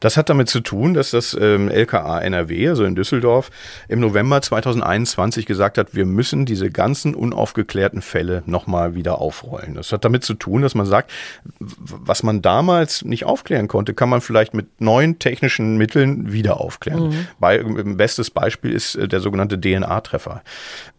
Das 0.00 0.16
hat 0.16 0.28
damit 0.28 0.48
zu 0.48 0.60
tun, 0.60 0.94
dass 0.94 1.10
das 1.10 1.36
ähm, 1.38 1.68
LKA 1.68 2.20
NRW, 2.20 2.68
also 2.68 2.84
in 2.84 2.94
Düsseldorf, 2.94 3.50
im 3.88 4.00
November 4.00 4.40
2021 4.40 5.46
gesagt 5.46 5.78
hat, 5.78 5.94
wir 5.94 6.06
müssen 6.06 6.46
diese 6.46 6.70
ganzen 6.70 7.14
unaufgeklärten 7.14 8.02
Fälle 8.02 8.42
nochmal 8.46 8.94
wieder 8.94 9.20
aufrollen. 9.20 9.74
Das 9.74 9.92
hat 9.92 10.04
damit 10.04 10.24
zu 10.24 10.34
tun, 10.34 10.62
dass 10.62 10.74
man 10.74 10.86
sagt, 10.86 11.10
was 11.58 12.22
man 12.22 12.42
damals 12.42 13.04
nicht 13.04 13.24
aufklären 13.24 13.66
konnte, 13.66 13.94
kann 13.94 14.08
man 14.08 14.20
vielleicht 14.20 14.54
mit 14.54 14.80
neuen 14.80 15.18
technischen 15.18 15.76
Mitteln 15.76 16.32
wieder 16.32 16.60
aufklären. 16.60 17.08
Mhm. 17.08 17.26
Bei, 17.40 17.62
bestes 17.62 18.30
Beispiel 18.30 18.72
ist 18.72 18.94
äh, 18.94 19.08
der 19.08 19.20
sogenannte 19.20 19.60
DNA-Treffer. 19.60 20.42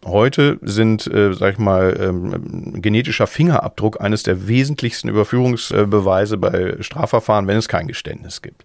Heute 0.04 0.58
sind, 0.62 1.06
äh, 1.06 1.32
sag 1.32 1.54
ich 1.54 1.58
mal, 1.58 1.96
ähm, 2.00 2.82
genetischer 2.82 3.26
Fingerabdruck 3.26 4.00
eines 4.00 4.22
der 4.22 4.46
wesentlichsten 4.46 5.08
Überführungsbeweise 5.08 6.36
bei 6.36 6.76
Strafverfahren, 6.80 7.46
wenn 7.46 7.56
es 7.56 7.68
kein 7.68 7.86
Geständnis 7.86 8.42
gibt. 8.42 8.64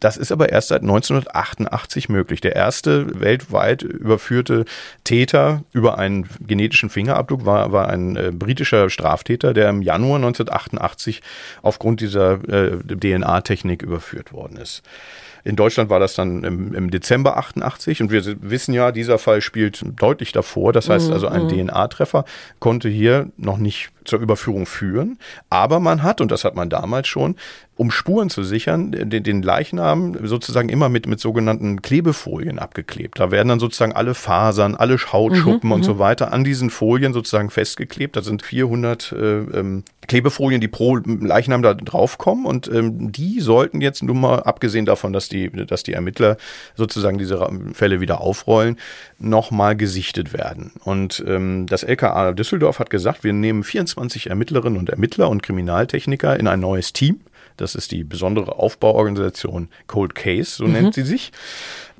Das 0.00 0.16
ist 0.16 0.32
aber 0.32 0.50
erst 0.50 0.68
seit 0.68 0.82
1988 0.82 2.08
möglich. 2.08 2.40
Der 2.40 2.56
erste 2.56 3.20
weltweit 3.20 3.82
überführte 3.82 4.64
Täter 5.04 5.62
über 5.72 5.98
einen 5.98 6.28
genetischen 6.40 6.88
Fingerabdruck 6.88 7.44
war, 7.44 7.70
war 7.72 7.88
ein 7.88 8.16
äh, 8.16 8.32
britischer 8.32 8.88
Straftäter, 8.88 9.52
der 9.52 9.68
im 9.68 9.82
Januar 9.82 10.16
1988 10.16 11.20
aufgrund 11.62 12.00
dieser 12.00 12.32
äh, 12.48 12.78
DNA-Technik 12.78 13.82
überführt 13.82 14.32
worden 14.32 14.56
ist. 14.56 14.82
In 15.44 15.56
Deutschland 15.56 15.90
war 15.90 16.00
das 16.00 16.14
dann 16.14 16.44
im, 16.44 16.74
im, 16.74 16.90
Dezember 16.90 17.36
88 17.38 18.02
und 18.02 18.10
wir 18.10 18.22
wissen 18.42 18.74
ja, 18.74 18.92
dieser 18.92 19.18
Fall 19.18 19.40
spielt 19.40 19.82
deutlich 19.98 20.32
davor. 20.32 20.72
Das 20.72 20.88
heißt 20.88 21.10
also, 21.10 21.28
ein 21.28 21.44
mhm. 21.44 21.68
DNA-Treffer 21.68 22.24
konnte 22.58 22.88
hier 22.88 23.30
noch 23.36 23.56
nicht 23.56 23.90
zur 24.04 24.20
Überführung 24.20 24.66
führen. 24.66 25.18
Aber 25.48 25.80
man 25.80 26.02
hat, 26.02 26.20
und 26.20 26.30
das 26.30 26.44
hat 26.44 26.54
man 26.54 26.70
damals 26.70 27.08
schon, 27.08 27.36
um 27.80 27.90
Spuren 27.90 28.28
zu 28.28 28.44
sichern, 28.44 28.92
den, 28.92 29.22
den 29.22 29.42
Leichnam 29.42 30.14
sozusagen 30.26 30.68
immer 30.68 30.90
mit, 30.90 31.06
mit 31.06 31.18
sogenannten 31.18 31.80
Klebefolien 31.80 32.58
abgeklebt. 32.58 33.18
Da 33.18 33.30
werden 33.30 33.48
dann 33.48 33.58
sozusagen 33.58 33.94
alle 33.94 34.12
Fasern, 34.12 34.74
alle 34.74 34.98
Hautschuppen 34.98 35.68
mhm, 35.68 35.72
und 35.72 35.82
so 35.82 35.94
mhm. 35.94 35.98
weiter 35.98 36.30
an 36.30 36.44
diesen 36.44 36.68
Folien 36.68 37.14
sozusagen 37.14 37.48
festgeklebt. 37.48 38.16
Da 38.16 38.22
sind 38.22 38.42
400 38.42 39.12
äh, 39.12 39.16
ähm, 39.16 39.84
Klebefolien, 40.08 40.60
die 40.60 40.68
pro 40.68 40.96
Leichnam 40.96 41.62
da 41.62 41.72
draufkommen 41.72 42.44
und 42.44 42.68
ähm, 42.68 43.12
die 43.12 43.40
sollten 43.40 43.80
jetzt 43.80 44.02
nun 44.02 44.20
mal, 44.20 44.40
abgesehen 44.40 44.84
davon, 44.84 45.14
dass 45.14 45.28
die, 45.28 45.50
dass 45.50 45.82
die 45.82 45.92
Ermittler 45.92 46.36
sozusagen 46.74 47.16
diese 47.16 47.48
Fälle 47.72 48.00
wieder 48.00 48.20
aufrollen, 48.20 48.76
nochmal 49.18 49.76
gesichtet 49.76 50.32
werden. 50.32 50.72
Und 50.84 51.24
ähm, 51.26 51.66
das 51.66 51.82
LKA 51.82 52.32
Düsseldorf 52.32 52.78
hat 52.78 52.90
gesagt, 52.90 53.24
wir 53.24 53.32
nehmen 53.32 53.62
24 53.62 53.89
Ermittlerinnen 54.26 54.78
und 54.78 54.90
Ermittler 54.90 55.28
und 55.28 55.42
Kriminaltechniker 55.42 56.38
in 56.38 56.46
ein 56.46 56.60
neues 56.60 56.92
Team 56.92 57.20
das 57.56 57.74
ist 57.74 57.92
die 57.92 58.04
besondere 58.04 58.58
Aufbauorganisation 58.58 59.68
Cold 59.86 60.14
Case, 60.14 60.52
so 60.56 60.66
mhm. 60.66 60.72
nennt 60.72 60.94
sie 60.94 61.02
sich. 61.02 61.32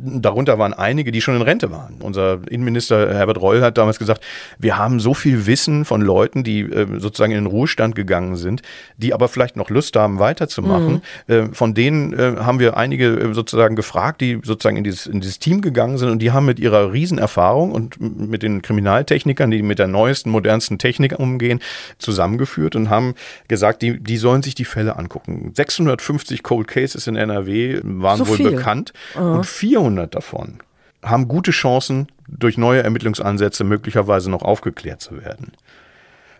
Darunter 0.03 0.59
waren 0.59 0.73
einige, 0.73 1.13
die 1.13 1.21
schon 1.21 1.37
in 1.37 1.43
Rente 1.43 1.71
waren. 1.71 1.97
Unser 2.01 2.41
Innenminister 2.49 3.13
Herbert 3.13 3.41
Reul 3.41 3.61
hat 3.61 3.77
damals 3.77 3.99
gesagt, 3.99 4.25
wir 4.59 4.79
haben 4.79 4.99
so 4.99 5.13
viel 5.13 5.47
Wissen 5.47 5.85
von 5.85 6.01
Leuten, 6.01 6.43
die 6.43 6.61
äh, 6.61 6.87
sozusagen 6.99 7.33
in 7.33 7.45
den 7.45 7.47
Ruhestand 7.47 7.95
gegangen 7.95 8.37
sind, 8.37 8.63
die 8.97 9.13
aber 9.13 9.29
vielleicht 9.29 9.57
noch 9.57 9.69
Lust 9.69 9.97
haben, 9.97 10.19
weiterzumachen. 10.19 11.03
Mhm. 11.27 11.35
Äh, 11.35 11.49
von 11.53 11.75
denen 11.75 12.15
äh, 12.15 12.37
haben 12.39 12.61
wir 12.61 12.79
einige 12.79 13.35
sozusagen 13.35 13.77
gefragt, 13.77 14.23
die 14.23 14.41
sozusagen 14.43 14.79
in 14.79 14.85
dieses, 14.85 15.07
in 15.07 15.21
dieses 15.21 15.39
Team 15.39 15.61
gegangen 15.61 15.99
sind 15.99 16.09
und 16.09 16.21
die 16.21 16.31
haben 16.31 16.47
mit 16.47 16.59
ihrer 16.59 16.93
Riesenerfahrung 16.93 17.73
und 17.73 18.01
mit 18.01 18.43
den 18.43 18.63
Kriminaltechnikern, 18.63 19.51
die 19.51 19.63
mit 19.63 19.79
der 19.79 19.89
neuesten, 19.89 20.31
modernsten 20.31 20.79
Technik 20.79 21.19
umgehen, 21.19 21.61
zusammengeführt 21.99 22.75
und 22.75 22.89
haben 22.89 23.15
gesagt, 23.49 23.83
die, 23.83 24.01
die 24.01 24.17
sollen 24.17 24.43
sich 24.43 24.55
die 24.55 24.65
Fälle 24.65 24.97
angucken. 24.97 25.40
650 25.55 26.43
Cold 26.43 26.69
Cases 26.69 27.07
in 27.07 27.17
NRW 27.17 27.81
waren 27.83 28.19
so 28.19 28.29
wohl 28.29 28.37
viel. 28.37 28.51
bekannt 28.51 28.93
mhm. 29.15 29.23
und 29.23 29.47
400 29.47 30.01
200 30.01 30.15
davon 30.15 30.59
haben 31.03 31.29
gute 31.29 31.51
Chancen, 31.51 32.09
durch 32.29 32.59
neue 32.59 32.83
Ermittlungsansätze 32.83 33.65
möglicherweise 33.65 34.31
noch 34.31 34.43
aufgeklärt 34.43 35.01
zu 35.01 35.17
werden. 35.23 35.53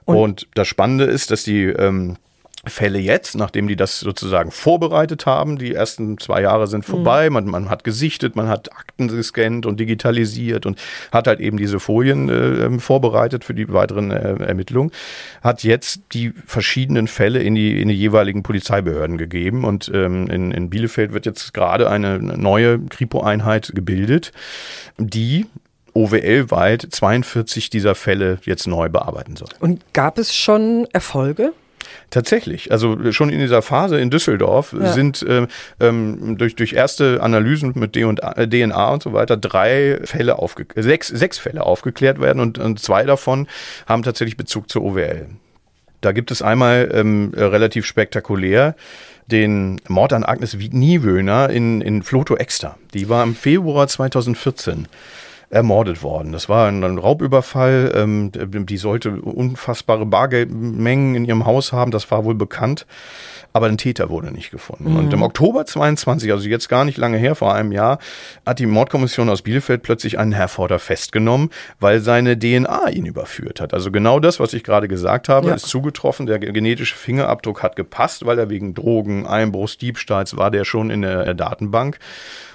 Und, 0.05 0.17
und 0.17 0.49
das 0.55 0.69
Spannende 0.69 1.05
ist, 1.05 1.31
dass 1.31 1.45
die 1.45 1.65
ähm, 1.65 2.17
Fälle 2.67 2.99
jetzt, 2.99 3.37
nachdem 3.37 3.69
die 3.69 3.77
das 3.77 4.01
sozusagen 4.01 4.51
vorbereitet 4.51 5.25
haben, 5.25 5.57
die 5.57 5.73
ersten 5.73 6.19
zwei 6.19 6.43
Jahre 6.43 6.67
sind 6.67 6.85
vorbei, 6.85 7.31
mhm. 7.31 7.35
man, 7.35 7.45
man 7.47 7.71
hat 7.71 7.85
gesichtet, 7.85 8.37
man 8.37 8.49
hat 8.49 8.71
Akten 8.73 9.09
gescannt 9.09 9.65
und 9.65 9.81
digitalisiert 9.81 10.67
und 10.67 10.79
hat 11.11 11.27
halt 11.27 11.41
eben 11.41 11.57
diese 11.57 11.81
Folien 11.81 12.29
äh, 12.29 12.67
ähm, 12.67 12.79
vorbereitet 12.79 13.45
für 13.45 13.55
die 13.55 13.73
weiteren 13.73 14.11
äh, 14.11 14.45
Ermittlungen, 14.45 14.91
hat 15.43 15.63
jetzt 15.63 16.03
die 16.13 16.35
verschiedenen 16.45 17.09
Fälle 17.09 17.43
in 17.43 17.55
die, 17.55 17.81
in 17.81 17.89
die 17.89 17.95
jeweiligen 17.95 18.43
Polizeibehörden 18.43 19.17
gegeben 19.17 19.65
und 19.65 19.91
ähm, 19.95 20.27
in, 20.29 20.51
in 20.51 20.69
Bielefeld 20.69 21.15
wird 21.15 21.25
jetzt 21.25 21.55
gerade 21.55 21.89
eine 21.89 22.19
neue 22.19 22.79
Kripo-Einheit 22.79 23.73
gebildet, 23.75 24.33
die 24.99 25.47
OWL-weit 25.95 26.87
42 26.91 27.71
dieser 27.71 27.95
Fälle 27.95 28.39
jetzt 28.43 28.67
neu 28.67 28.91
bearbeiten 28.91 29.37
soll. 29.37 29.49
Und 29.61 29.81
gab 29.95 30.19
es 30.19 30.35
schon 30.35 30.87
Erfolge? 30.93 31.55
Tatsächlich. 32.11 32.73
Also 32.73 33.13
schon 33.13 33.31
in 33.31 33.39
dieser 33.39 33.63
Phase 33.63 34.01
in 34.01 34.11
Düsseldorf 34.11 34.75
ja. 34.79 34.93
sind 34.93 35.23
äh, 35.23 35.47
ähm, 35.81 36.37
durch, 36.39 36.57
durch 36.57 36.73
erste 36.73 37.23
Analysen 37.23 37.73
mit 37.77 37.95
D 37.95 38.05
und, 38.05 38.23
äh, 38.23 38.49
DNA 38.49 38.91
und 38.91 39.03
so 39.03 39.13
weiter 39.13 39.37
drei 39.37 40.01
Fälle 40.05 40.39
aufge 40.39 40.67
sechs, 40.75 41.09
sechs 41.09 41.39
Fälle 41.39 41.65
aufgeklärt 41.65 42.21
werden 42.21 42.41
und, 42.41 42.59
und 42.59 42.81
zwei 42.81 43.05
davon 43.05 43.47
haben 43.87 44.03
tatsächlich 44.03 44.37
Bezug 44.37 44.69
zur 44.69 44.83
OWL. 44.83 45.29
Da 46.01 46.13
gibt 46.13 46.31
es 46.31 46.43
einmal 46.43 46.91
ähm, 46.95 47.33
relativ 47.37 47.85
spektakulär 47.85 48.75
den 49.27 49.81
Mord 49.89 50.13
an 50.13 50.25
Agnes 50.25 50.57
Niewöhner 50.57 51.51
in, 51.51 51.81
in 51.81 52.03
Floto 52.03 52.37
Exter. 52.37 52.77
Die 52.95 53.09
war 53.09 53.23
im 53.23 53.35
Februar 53.35 53.87
2014 53.87 54.89
ermordet 55.51 56.03
worden. 56.03 56.33
Das 56.33 56.49
war 56.49 56.69
ein, 56.69 56.99
Raubüberfall. 56.99 57.93
Ähm, 57.95 58.31
die 58.33 58.77
sollte 58.77 59.21
unfassbare 59.21 60.07
Bargeldmengen 60.07 61.17
in 61.17 61.25
ihrem 61.25 61.45
Haus 61.45 61.73
haben. 61.73 61.91
Das 61.91 62.11
war 62.11 62.25
wohl 62.25 62.37
bekannt. 62.37 62.87
Aber 63.53 63.67
ein 63.67 63.79
Täter 63.79 64.11
wurde 64.11 64.31
nicht 64.31 64.51
gefunden. 64.51 64.93
Mhm. 64.93 64.97
Und 64.99 65.13
im 65.13 65.23
Oktober 65.23 65.67
22, 65.67 66.31
also 66.31 66.49
jetzt 66.49 66.69
gar 66.69 66.85
nicht 66.85 66.99
lange 66.99 67.19
her, 67.19 67.35
vor 67.35 67.55
einem 67.55 67.73
Jahr, 67.73 67.99
hat 68.47 68.59
die 68.59 68.67
Mordkommission 68.67 69.29
aus 69.29 69.43
Bielefeld 69.43 69.83
plötzlich 69.83 70.19
einen 70.19 70.33
Herforder 70.33 70.79
festgenommen, 70.79 71.51
weil 71.81 72.01
seine 72.01 72.39
DNA 72.39 72.91
ihn 72.91 73.07
überführt 73.07 73.61
hat. 73.61 73.75
Also 73.75 73.91
genau 73.91 74.21
das, 74.21 74.39
was 74.39 74.53
ich 74.53 74.63
gerade 74.63 74.89
gesagt 74.89 75.29
habe, 75.29 75.49
ja. 75.49 75.55
ist 75.55 75.67
zugetroffen. 75.67 76.27
Der 76.27 76.39
genetische 76.39 76.95
Fingerabdruck 76.95 77.63
hat 77.63 77.77
gepasst, 77.77 78.25
weil 78.25 78.39
er 78.39 78.51
wegen 78.51 78.75
Drogen, 78.75 79.27
Einbruchs, 79.27 79.79
Diebstahls 79.79 80.37
war 80.37 80.51
der 80.51 80.65
schon 80.65 80.91
in 80.91 81.03
der 81.03 81.35
Datenbank 81.35 81.99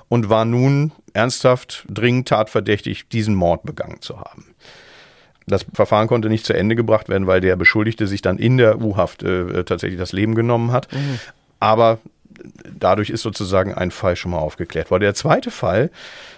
und 0.08 0.30
war 0.30 0.46
nun 0.46 0.92
ernsthaft 1.14 1.86
dringend 1.90 2.28
tatverdächtig, 2.28 3.10
diesen 3.10 3.36
Mord 3.36 3.64
begangen 3.64 4.02
zu 4.02 4.20
haben. 4.20 4.56
Das 5.48 5.66
Verfahren 5.74 6.08
konnte 6.08 6.30
nicht 6.30 6.46
zu 6.46 6.54
Ende 6.54 6.76
gebracht 6.76 7.10
werden, 7.10 7.28
weil 7.28 7.42
der 7.42 7.56
Beschuldigte 7.56 8.08
sich 8.08 8.22
dann 8.22 8.38
in 8.38 8.58
der 8.58 8.82
U-Haft 8.82 9.24
äh, 9.24 9.64
tatsächlich 9.64 10.00
das 10.00 10.12
Leben 10.12 10.36
genommen 10.36 10.72
hat. 10.72 10.92
Mhm. 10.92 11.20
Aber 11.60 12.00
dadurch 12.80 13.10
ist 13.10 13.22
sozusagen 13.22 13.74
ein 13.74 13.92
Fall 13.92 14.16
schon 14.16 14.32
mal 14.32 14.40
aufgeklärt 14.40 14.92
worden. 14.92 15.04
Der 15.04 15.16
zweite 15.16 15.52
Fall 15.52 15.90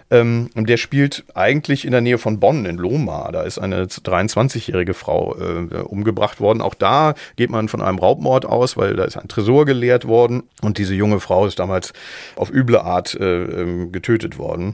ähm, 0.09 0.49
der 0.55 0.77
spielt 0.77 1.25
eigentlich 1.33 1.83
in 1.85 1.91
der 1.91 2.01
Nähe 2.01 2.17
von 2.17 2.39
Bonn 2.39 2.65
in 2.65 2.77
Lohmar. 2.77 3.31
Da 3.31 3.41
ist 3.43 3.59
eine 3.59 3.85
23-jährige 3.85 4.93
Frau 4.93 5.35
äh, 5.35 5.77
umgebracht 5.79 6.39
worden. 6.39 6.61
Auch 6.61 6.75
da 6.75 7.13
geht 7.35 7.49
man 7.49 7.67
von 7.67 7.81
einem 7.81 7.99
Raubmord 7.99 8.45
aus, 8.45 8.77
weil 8.77 8.95
da 8.95 9.03
ist 9.03 9.17
ein 9.17 9.27
Tresor 9.27 9.65
geleert 9.65 10.07
worden 10.07 10.43
und 10.61 10.77
diese 10.77 10.93
junge 10.93 11.19
Frau 11.19 11.45
ist 11.45 11.59
damals 11.59 11.93
auf 12.35 12.51
üble 12.51 12.79
Art 12.79 13.15
äh, 13.15 13.43
ähm, 13.43 13.91
getötet 13.91 14.37
worden. 14.37 14.73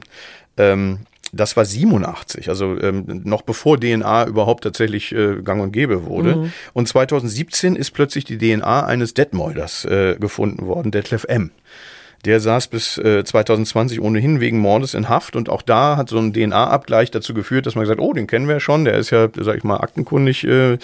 Ähm, 0.56 1.00
das 1.34 1.56
war 1.56 1.64
87, 1.64 2.48
also 2.48 2.78
ähm, 2.80 3.22
noch 3.24 3.42
bevor 3.42 3.78
DNA 3.78 4.26
überhaupt 4.26 4.64
tatsächlich 4.64 5.12
äh, 5.12 5.42
gang 5.42 5.62
und 5.62 5.72
gäbe 5.72 6.06
wurde. 6.06 6.36
Mhm. 6.36 6.52
Und 6.72 6.88
2017 6.88 7.76
ist 7.76 7.92
plötzlich 7.92 8.24
die 8.24 8.38
DNA 8.38 8.86
eines 8.86 9.14
Detmolders 9.14 9.84
äh, 9.84 10.16
gefunden 10.18 10.66
worden, 10.66 10.90
Detlef 10.90 11.24
M. 11.24 11.50
Der 12.24 12.40
saß 12.40 12.68
bis 12.68 12.96
äh, 12.96 13.22
2020 13.22 14.00
ohnehin 14.00 14.40
wegen 14.40 14.58
Mordes 14.58 14.94
in 14.94 15.08
Haft 15.08 15.36
und 15.36 15.50
auch 15.50 15.60
da 15.60 15.96
hat 15.96 16.08
so 16.08 16.18
ein 16.18 16.32
DNA-Abgleich 16.32 17.10
dazu 17.10 17.34
geführt, 17.34 17.66
dass 17.66 17.74
man 17.74 17.82
gesagt, 17.82 18.00
oh, 18.00 18.14
den 18.14 18.26
kennen 18.26 18.46
wir 18.46 18.54
ja 18.54 18.60
schon, 18.60 18.86
der 18.86 18.94
ist 18.94 19.10
ja, 19.10 19.28
sag 19.36 19.58
ich 19.58 19.64
mal, 19.64 19.76
aktenkundig 19.76 20.44
äh, 20.44 20.78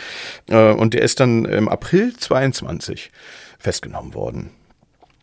äh, 0.49 0.73
und 0.73 0.93
der 0.93 1.03
ist 1.03 1.19
dann 1.19 1.47
im 1.47 1.69
April 1.69 2.15
22 2.15 3.11
festgenommen 3.59 4.15
worden. 4.15 4.51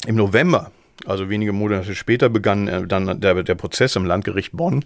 Im 0.08 0.16
November 0.16 0.72
Also 1.06 1.30
wenige 1.30 1.54
Monate 1.54 1.94
später 1.96 2.28
begann 2.30 2.68
äh, 2.68 2.88
dann 2.88 3.22
der, 3.22 3.44
der 3.44 3.56
Prozess 3.56 3.96
im 3.96 4.06
Landgericht 4.06 4.52
Bonn. 4.54 4.84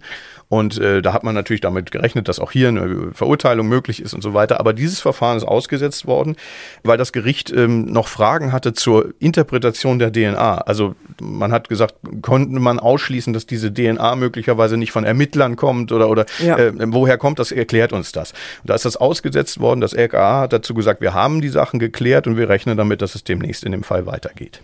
Und 0.48 0.78
äh, 0.78 1.00
da 1.00 1.14
hat 1.14 1.24
man 1.24 1.34
natürlich 1.34 1.62
damit 1.62 1.90
gerechnet, 1.90 2.28
dass 2.28 2.38
auch 2.38 2.52
hier 2.52 2.68
eine 2.68 3.12
Verurteilung 3.12 3.66
möglich 3.66 4.02
ist 4.02 4.12
und 4.12 4.22
so 4.22 4.34
weiter. 4.34 4.60
Aber 4.60 4.74
dieses 4.74 5.00
Verfahren 5.00 5.38
ist 5.38 5.44
ausgesetzt 5.44 6.06
worden, 6.06 6.36
weil 6.82 6.98
das 6.98 7.12
Gericht 7.12 7.50
ähm, 7.50 7.86
noch 7.86 8.08
Fragen 8.08 8.52
hatte 8.52 8.74
zur 8.74 9.14
Interpretation 9.18 9.98
der 9.98 10.12
DNA. 10.12 10.58
Also 10.58 10.94
man 11.20 11.50
hat 11.50 11.70
gesagt, 11.70 11.94
konnte 12.20 12.60
man 12.60 12.78
ausschließen, 12.78 13.32
dass 13.32 13.46
diese 13.46 13.72
DNA 13.72 14.14
möglicherweise 14.16 14.76
nicht 14.76 14.92
von 14.92 15.04
Ermittlern 15.04 15.56
kommt 15.56 15.92
oder, 15.92 16.10
oder 16.10 16.26
ja. 16.38 16.58
äh, 16.58 16.72
woher 16.74 17.16
kommt 17.16 17.38
das, 17.38 17.52
erklärt 17.52 17.94
uns 17.94 18.12
das. 18.12 18.32
Und 18.32 18.70
da 18.70 18.74
ist 18.74 18.84
das 18.84 18.96
ausgesetzt 18.96 19.60
worden. 19.60 19.80
Das 19.80 19.94
LKA 19.94 20.42
hat 20.42 20.52
dazu 20.52 20.74
gesagt, 20.74 21.00
wir 21.00 21.14
haben 21.14 21.40
die 21.40 21.48
Sachen 21.48 21.78
geklärt 21.78 22.26
und 22.26 22.36
wir 22.36 22.50
rechnen 22.50 22.76
damit, 22.76 23.00
dass 23.00 23.14
es 23.14 23.24
demnächst 23.24 23.64
in 23.64 23.72
dem 23.72 23.82
Fall 23.82 24.04
weitergeht. 24.04 24.60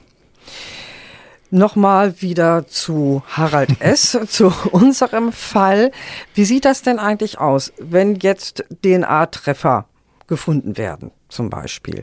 Nochmal 1.51 2.21
wieder 2.21 2.67
zu 2.67 3.23
Harald 3.27 3.81
S., 3.81 4.19
zu 4.29 4.53
unserem 4.71 5.33
Fall. 5.33 5.93
Wie 6.35 6.45
sieht 6.45 6.65
das 6.65 6.83
denn 6.83 6.99
eigentlich 6.99 7.39
aus, 7.39 7.73
wenn 7.79 8.17
jetzt 8.17 8.65
DNA-Treffer 8.85 9.87
gefunden 10.27 10.77
werden, 10.77 11.11
zum 11.29 11.49
Beispiel? 11.49 12.03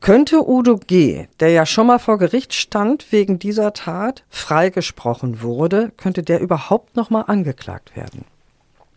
Könnte 0.00 0.48
Udo 0.48 0.76
G., 0.76 1.26
der 1.40 1.50
ja 1.50 1.66
schon 1.66 1.88
mal 1.88 1.98
vor 1.98 2.18
Gericht 2.18 2.54
stand 2.54 3.12
wegen 3.12 3.38
dieser 3.38 3.74
Tat, 3.74 4.24
freigesprochen 4.30 5.42
wurde, 5.42 5.92
könnte 5.96 6.22
der 6.22 6.40
überhaupt 6.40 6.96
noch 6.96 7.10
mal 7.10 7.22
angeklagt 7.22 7.94
werden? 7.96 8.24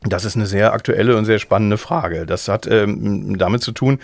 Das 0.06 0.26
ist 0.26 0.36
eine 0.36 0.46
sehr 0.46 0.74
aktuelle 0.74 1.16
und 1.16 1.26
sehr 1.26 1.40
spannende 1.40 1.78
Frage. 1.78 2.26
Das 2.26 2.48
hat 2.48 2.68
ähm, 2.68 3.38
damit 3.38 3.62
zu 3.62 3.72
tun, 3.72 4.00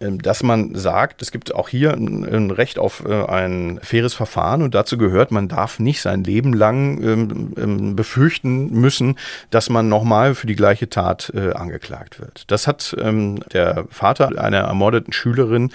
ähm, 0.00 0.20
dass 0.20 0.42
man 0.42 0.74
sagt, 0.74 1.20
es 1.20 1.30
gibt 1.30 1.54
auch 1.54 1.68
hier 1.68 1.92
ein, 1.92 2.50
Recht 2.50 2.78
auf 2.78 3.04
äh, 3.06 3.24
ein 3.26 3.78
faires 3.82 4.14
Verfahren 4.14 4.62
und 4.62 4.74
dazu 4.74 4.96
gehört, 4.96 5.30
man 5.30 5.48
darf 5.48 5.78
nicht 5.78 6.00
sein 6.00 6.24
Leben 6.24 6.52
lang 6.52 7.02
ähm, 7.02 7.52
ähm 7.56 7.96
befürchten 7.96 8.72
müssen, 8.72 9.18
dass 9.50 9.68
man 9.68 9.88
nochmal 9.88 10.34
für 10.34 10.46
die 10.46 10.56
gleiche 10.56 10.88
Tat 10.88 11.32
äh, 11.34 11.52
angeklagt 11.52 12.20
wird. 12.20 12.44
Das 12.50 12.66
hat 12.66 12.96
ähm, 12.98 13.40
der 13.52 13.84
Vater 13.90 14.40
einer 14.42 14.58
ermordeten 14.58 15.12
Schülerin 15.12 15.70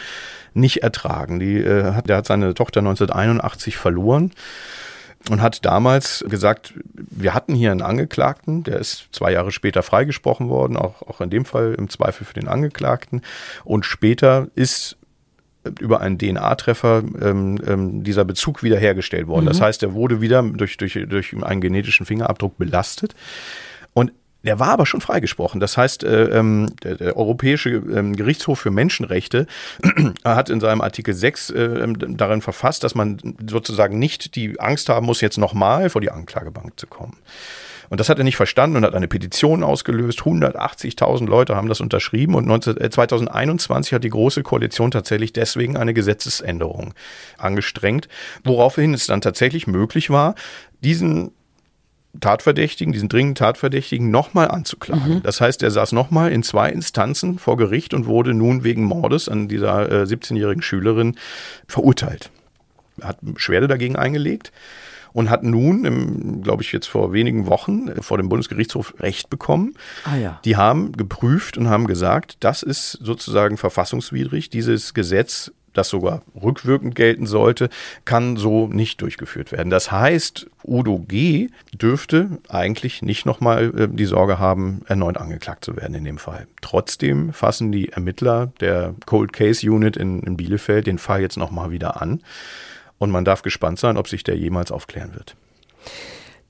nicht 0.54 0.84
ertragen. 0.84 1.40
Die, 1.40 1.58
äh, 1.58 1.94
hat, 1.94 2.10
der 2.10 2.18
hat 2.18 2.26
seine 2.26 2.54
Tochter 2.54 2.80
1981 2.80 3.78
verloren 3.78 4.32
und 5.30 5.42
hat 5.42 5.66
damals 5.66 6.24
gesagt, 6.30 6.74
wir 6.94 7.34
hatten 7.34 7.54
hier 7.54 7.72
einen 7.72 7.82
Angeklagten, 7.82 8.64
der 8.64 8.80
ist 8.80 9.08
zwei 9.12 9.32
Jahre 9.32 9.52
später 9.52 9.84
freigesprochen 9.84 10.50
worden, 10.50 10.78
auch, 10.78 11.02
auch 11.02 11.22
in 11.22 11.30
dem 11.30 11.46
Fall 11.46 11.76
im 11.78 11.90
Zweifel 11.90 12.26
für 12.26 12.34
den 12.34 12.48
Angeklagten. 12.48 13.22
Und 13.66 13.86
später 13.86 14.48
ist 14.56 14.98
über 15.80 16.00
einen 16.00 16.18
DNA-Treffer 16.18 17.04
ähm, 17.22 17.60
ähm, 17.68 18.04
dieser 18.04 18.24
Bezug 18.24 18.64
wiederhergestellt 18.64 19.28
worden. 19.28 19.46
Mhm. 19.46 19.50
Das 19.50 19.62
heißt, 19.62 19.84
er 19.84 19.94
wurde 19.94 20.22
wieder 20.22 20.42
durch, 20.42 20.78
durch, 20.78 20.98
durch 21.08 21.36
einen 21.44 21.62
genetischen 21.62 22.06
Fingerabdruck 22.06 22.58
belastet. 22.58 23.16
Und 23.94 24.14
der 24.48 24.60
war 24.60 24.70
aber 24.70 24.86
schon 24.86 25.02
freigesprochen. 25.02 25.60
Das 25.60 25.76
heißt, 25.76 26.06
äh, 26.06 26.30
ähm, 26.30 26.74
der, 26.82 26.96
der, 26.96 27.18
Europäische 27.18 27.70
ähm, 27.70 28.16
Gerichtshof 28.16 28.60
für 28.62 28.72
Menschenrechte 28.72 29.46
hat 30.24 30.50
in 30.50 30.62
seinem 30.62 30.80
Artikel 30.80 31.14
6 31.14 31.50
äh, 31.50 31.64
ähm, 31.64 32.18
darin 32.18 32.42
verfasst, 32.42 32.86
dass 32.86 32.96
man 32.96 33.20
sozusagen 33.46 34.00
nicht 34.00 34.36
die 34.36 34.58
Angst 34.58 34.88
haben 34.88 35.06
muss, 35.06 35.20
jetzt 35.20 35.38
nochmal 35.38 35.90
vor 35.90 36.00
die 36.00 36.12
Anklagebank 36.12 36.80
zu 36.80 36.88
kommen. 36.88 37.18
Und 37.90 38.00
das 38.00 38.08
hat 38.08 38.20
er 38.20 38.24
nicht 38.24 38.38
verstanden 38.38 38.78
und 38.78 38.86
hat 38.86 38.96
eine 38.96 39.10
Petition 39.10 39.64
ausgelöst. 39.64 40.20
180.000 40.22 41.26
Leute 41.26 41.56
haben 41.58 41.68
das 41.68 41.82
unterschrieben 41.82 42.36
und 42.36 42.48
19, 42.48 42.78
äh, 42.78 42.90
2021 42.90 43.94
hat 43.94 44.06
die 44.06 44.10
Große 44.10 44.44
Koalition 44.44 44.92
tatsächlich 44.92 45.34
deswegen 45.34 45.76
eine 45.76 45.94
Gesetzesänderung 45.94 46.94
angestrengt, 47.38 48.08
woraufhin 48.46 48.94
es 48.94 49.08
dann 49.08 49.20
tatsächlich 49.20 49.68
möglich 49.68 50.10
war, 50.10 50.36
diesen 50.82 51.32
Tatverdächtigen, 52.20 52.94
diesen 52.94 53.10
dringenden 53.10 53.36
Tatverdächtigen 53.36 54.10
nochmal 54.10 54.48
anzuklagen. 54.48 55.16
Mhm. 55.16 55.24
Das 55.24 55.42
heißt, 55.42 55.62
er 55.64 55.72
saß 55.72 55.92
nochmal 55.92 56.32
in 56.32 56.44
zwei 56.44 56.70
Instanzen 56.70 57.38
vor 57.38 57.58
Gericht 57.58 57.94
und 57.94 58.06
wurde 58.06 58.34
nun 58.34 58.64
wegen 58.64 58.84
Mordes 58.84 59.30
an 59.30 59.48
dieser 59.48 59.92
äh, 59.92 60.04
17-jährigen 60.04 60.62
Schülerin 60.62 61.16
verurteilt. 61.68 62.32
Er 63.00 63.10
hat 63.10 63.18
Beschwerde 63.22 63.68
dagegen 63.68 63.96
eingelegt 63.96 64.52
und 65.14 65.30
hat 65.30 65.44
nun, 65.44 66.42
glaube 66.44 66.64
ich, 66.64 66.72
jetzt 66.72 66.88
vor 66.88 67.14
wenigen 67.14 67.48
Wochen 67.48 67.88
äh, 67.88 68.02
vor 68.02 68.18
dem 68.18 68.30
Bundesgerichtshof 68.30 68.96
Recht 69.00 69.30
bekommen. 69.30 69.74
Ah, 70.04 70.16
ja. 70.16 70.40
Die 70.46 70.56
haben 70.56 70.92
geprüft 70.94 71.58
und 71.58 71.70
haben 71.70 71.88
gesagt, 71.88 72.38
das 72.40 72.64
ist 72.64 72.92
sozusagen 73.02 73.58
verfassungswidrig. 73.58 74.50
Dieses 74.50 74.94
Gesetz 74.94 75.52
das 75.78 75.90
sogar 75.90 76.22
rückwirkend 76.42 76.96
gelten 76.96 77.26
sollte, 77.26 77.70
kann 78.06 78.38
so 78.38 78.68
nicht 78.68 79.02
durchgeführt 79.02 79.52
werden. 79.52 79.70
Das 79.70 79.92
heißt, 79.92 80.48
Udo 80.64 81.00
G. 81.00 81.50
dürfte 81.74 82.30
eigentlich 82.50 83.02
nicht 83.02 83.26
nochmal 83.26 83.74
äh, 83.78 83.88
die 83.90 84.06
Sorge 84.06 84.40
haben, 84.40 84.82
erneut 84.88 85.18
angeklagt 85.18 85.64
zu 85.64 85.78
werden 85.78 85.96
in 85.96 86.04
dem 86.04 86.18
Fall. 86.18 86.48
Trotzdem 86.62 87.34
fassen 87.34 87.72
die 87.72 87.90
Ermittler 87.90 88.52
der 88.60 88.96
Cold 89.06 89.34
Case 89.34 89.70
Unit 89.70 89.98
in, 89.98 90.22
in 90.24 90.38
Bielefeld 90.38 90.88
den 90.88 90.98
Fall 90.98 91.22
jetzt 91.22 91.38
nochmal 91.38 91.72
wieder 91.72 92.02
an. 92.02 92.22
Und 92.98 93.12
man 93.12 93.26
darf 93.26 93.44
gespannt 93.44 93.80
sein, 93.80 93.98
ob 93.98 94.08
sich 94.08 94.24
der 94.24 94.38
jemals 94.38 94.72
aufklären 94.72 95.14
wird. 95.14 95.36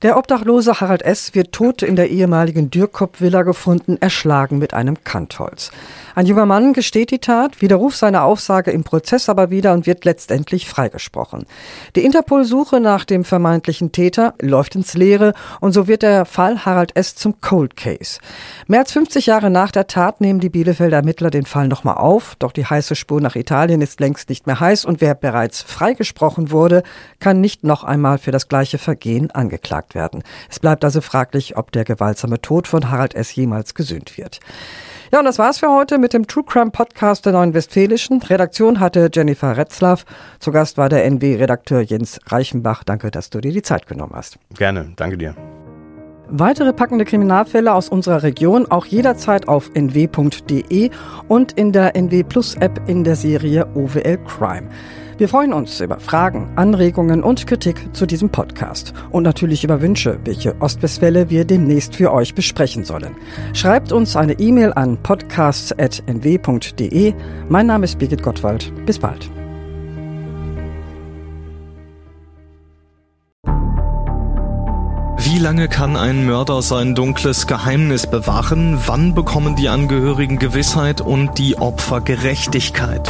Der 0.04 0.16
Obdachlose 0.16 0.80
Harald 0.80 1.02
S. 1.02 1.34
wird 1.34 1.54
tot 1.54 1.82
in 1.82 1.96
der 1.96 2.12
ehemaligen 2.12 2.70
Dürkop-Villa 2.70 3.42
gefunden, 3.42 3.98
erschlagen 4.00 4.60
mit 4.60 4.76
einem 4.76 5.04
Kantholz. 5.04 5.72
Ein 6.14 6.28
junger 6.28 6.46
Mann 6.46 6.74
gesteht 6.74 7.10
die 7.10 7.18
Tat, 7.18 7.64
widerruft 7.64 7.98
seine 7.98 8.22
Aussage 8.22 8.70
im 8.70 8.84
Prozess 8.84 9.28
aber 9.28 9.50
wieder 9.50 9.74
und 9.74 9.88
wird 9.88 10.06
letztendlich 10.06 10.70
freigesprochen. 10.70 11.48
Die 11.96 12.06
Interpol-Suche 12.06 12.80
nach 12.80 13.06
dem 13.06 13.24
vermeintlichen 13.24 13.92
Täter 13.92 14.36
läuft 14.40 14.76
ins 14.76 14.94
Leere 14.94 15.34
und 15.62 15.74
so 15.74 15.88
wird 15.88 16.04
der 16.04 16.26
Fall 16.26 16.64
Harald 16.64 16.96
S. 16.96 17.16
zum 17.16 17.42
Cold 17.42 17.76
Case. 17.76 18.20
Mehr 18.68 18.82
als 18.82 18.92
50 18.92 19.26
Jahre 19.26 19.50
nach 19.50 19.72
der 19.72 19.88
Tat 19.88 20.22
nehmen 20.22 20.40
die 20.40 20.50
Bielefelder 20.50 20.98
Ermittler 20.98 21.32
den 21.32 21.48
Fall 21.48 21.68
nochmal 21.68 21.98
auf, 21.98 22.36
doch 22.38 22.52
die 22.52 22.66
heiße 22.66 22.96
Spur 22.96 23.20
nach 23.20 23.36
Italien 23.36 23.82
ist 23.82 24.00
längst 24.00 24.30
nicht 24.30 24.46
mehr 24.46 24.60
heiß 24.60 24.86
und 24.86 25.02
wer 25.02 25.16
bereits 25.16 25.64
freigesprochen 25.64 26.52
wurde, 26.52 26.84
kann 27.20 27.42
nicht 27.42 27.64
noch 27.64 27.84
einmal 27.84 28.20
für 28.20 28.32
das 28.32 28.48
gleiche 28.48 28.78
Vergehen 28.78 29.32
angeklagt 29.32 29.87
werden. 29.96 30.24
Es 30.50 30.60
bleibt 30.60 30.84
also 30.84 31.02
fraglich, 31.02 31.58
ob 31.58 31.72
der 31.72 31.84
gewaltsame 31.84 32.42
Tod 32.42 32.68
von 32.68 32.90
Harald 32.90 33.16
S. 33.16 33.36
jemals 33.36 33.74
gesühnt 33.76 34.18
wird. 34.18 34.40
Ja, 35.12 35.20
und 35.20 35.26
das 35.26 35.40
war's 35.40 35.60
für 35.60 35.70
heute 35.70 35.98
mit 36.00 36.14
dem 36.14 36.28
True 36.28 36.44
Crime 36.46 36.72
Podcast 36.72 37.26
der 37.26 37.34
Neuen 37.34 37.54
Westfälischen. 37.54 38.22
Redaktion 38.22 38.80
hatte 38.80 39.10
Jennifer 39.14 39.56
Retzlaff. 39.56 40.06
Zu 40.40 40.52
Gast 40.52 40.78
war 40.78 40.90
der 40.90 41.06
NW-Redakteur 41.06 41.82
Jens 41.82 42.20
Reichenbach. 42.26 42.84
Danke, 42.84 43.10
dass 43.10 43.30
du 43.30 43.40
dir 43.40 43.54
die 43.54 43.62
Zeit 43.62 43.88
genommen 43.88 44.14
hast. 44.16 44.38
Gerne, 44.58 44.92
danke 44.98 45.18
dir. 45.18 45.36
Weitere 46.30 46.74
packende 46.74 47.06
Kriminalfälle 47.06 47.74
aus 47.74 47.88
unserer 47.88 48.22
Region 48.22 48.70
auch 48.70 48.86
jederzeit 48.86 49.48
auf 49.48 49.72
nw.de 49.74 50.90
und 51.30 51.54
in 51.54 51.72
der 51.72 51.96
NW 51.96 52.24
Plus 52.24 52.56
App 52.56 52.82
in 52.88 53.06
der 53.06 53.16
Serie 53.16 53.66
OWL 53.76 54.18
Crime. 54.26 54.68
Wir 55.18 55.28
freuen 55.28 55.52
uns 55.52 55.82
über 55.82 56.00
Fragen, 56.00 56.52
Anregungen 56.58 57.24
und 57.24 57.48
Kritik 57.48 57.96
zu 57.96 58.06
diesem 58.06 58.30
Podcast 58.30 58.94
und 59.10 59.24
natürlich 59.24 59.64
über 59.64 59.82
Wünsche, 59.82 60.20
welche 60.26 60.62
Ostwestfälle 60.62 61.32
wir 61.32 61.44
demnächst 61.44 61.96
für 61.96 62.14
euch 62.14 62.36
besprechen 62.36 62.84
sollen. 62.84 63.16
Schreibt 63.54 63.92
uns 63.92 64.16
eine 64.16 64.34
E-Mail 64.34 64.74
an 64.74 65.02
podcasts.nw.de. 65.02 67.16
Mein 67.50 67.66
Name 67.66 67.86
ist 67.86 67.98
Birgit 67.98 68.22
Gottwald. 68.22 68.72
Bis 68.86 69.00
bald. 69.00 69.32
Wie 75.18 75.40
lange 75.40 75.68
kann 75.68 75.96
ein 75.96 76.28
Mörder 76.28 76.62
sein 76.62 76.94
dunkles 76.94 77.48
Geheimnis 77.48 78.06
bewahren? 78.06 78.78
Wann 78.86 79.16
bekommen 79.16 79.56
die 79.56 79.70
Angehörigen 79.70 80.38
Gewissheit 80.38 81.02
und 81.02 81.40
die 81.40 81.58
Opfer 81.58 82.02
Gerechtigkeit? 82.02 83.10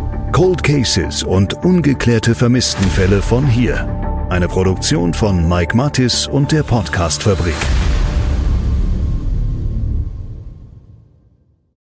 Cold 0.31 0.63
Cases 0.63 1.23
und 1.23 1.53
ungeklärte 1.65 2.35
Vermisstenfälle 2.35 3.21
von 3.21 3.45
hier. 3.45 3.87
Eine 4.29 4.47
Produktion 4.47 5.13
von 5.13 5.47
Mike 5.47 5.75
Mattis 5.75 6.25
und 6.25 6.51
der 6.53 6.63
Podcast 6.63 7.23
Fabrik. 7.23 7.53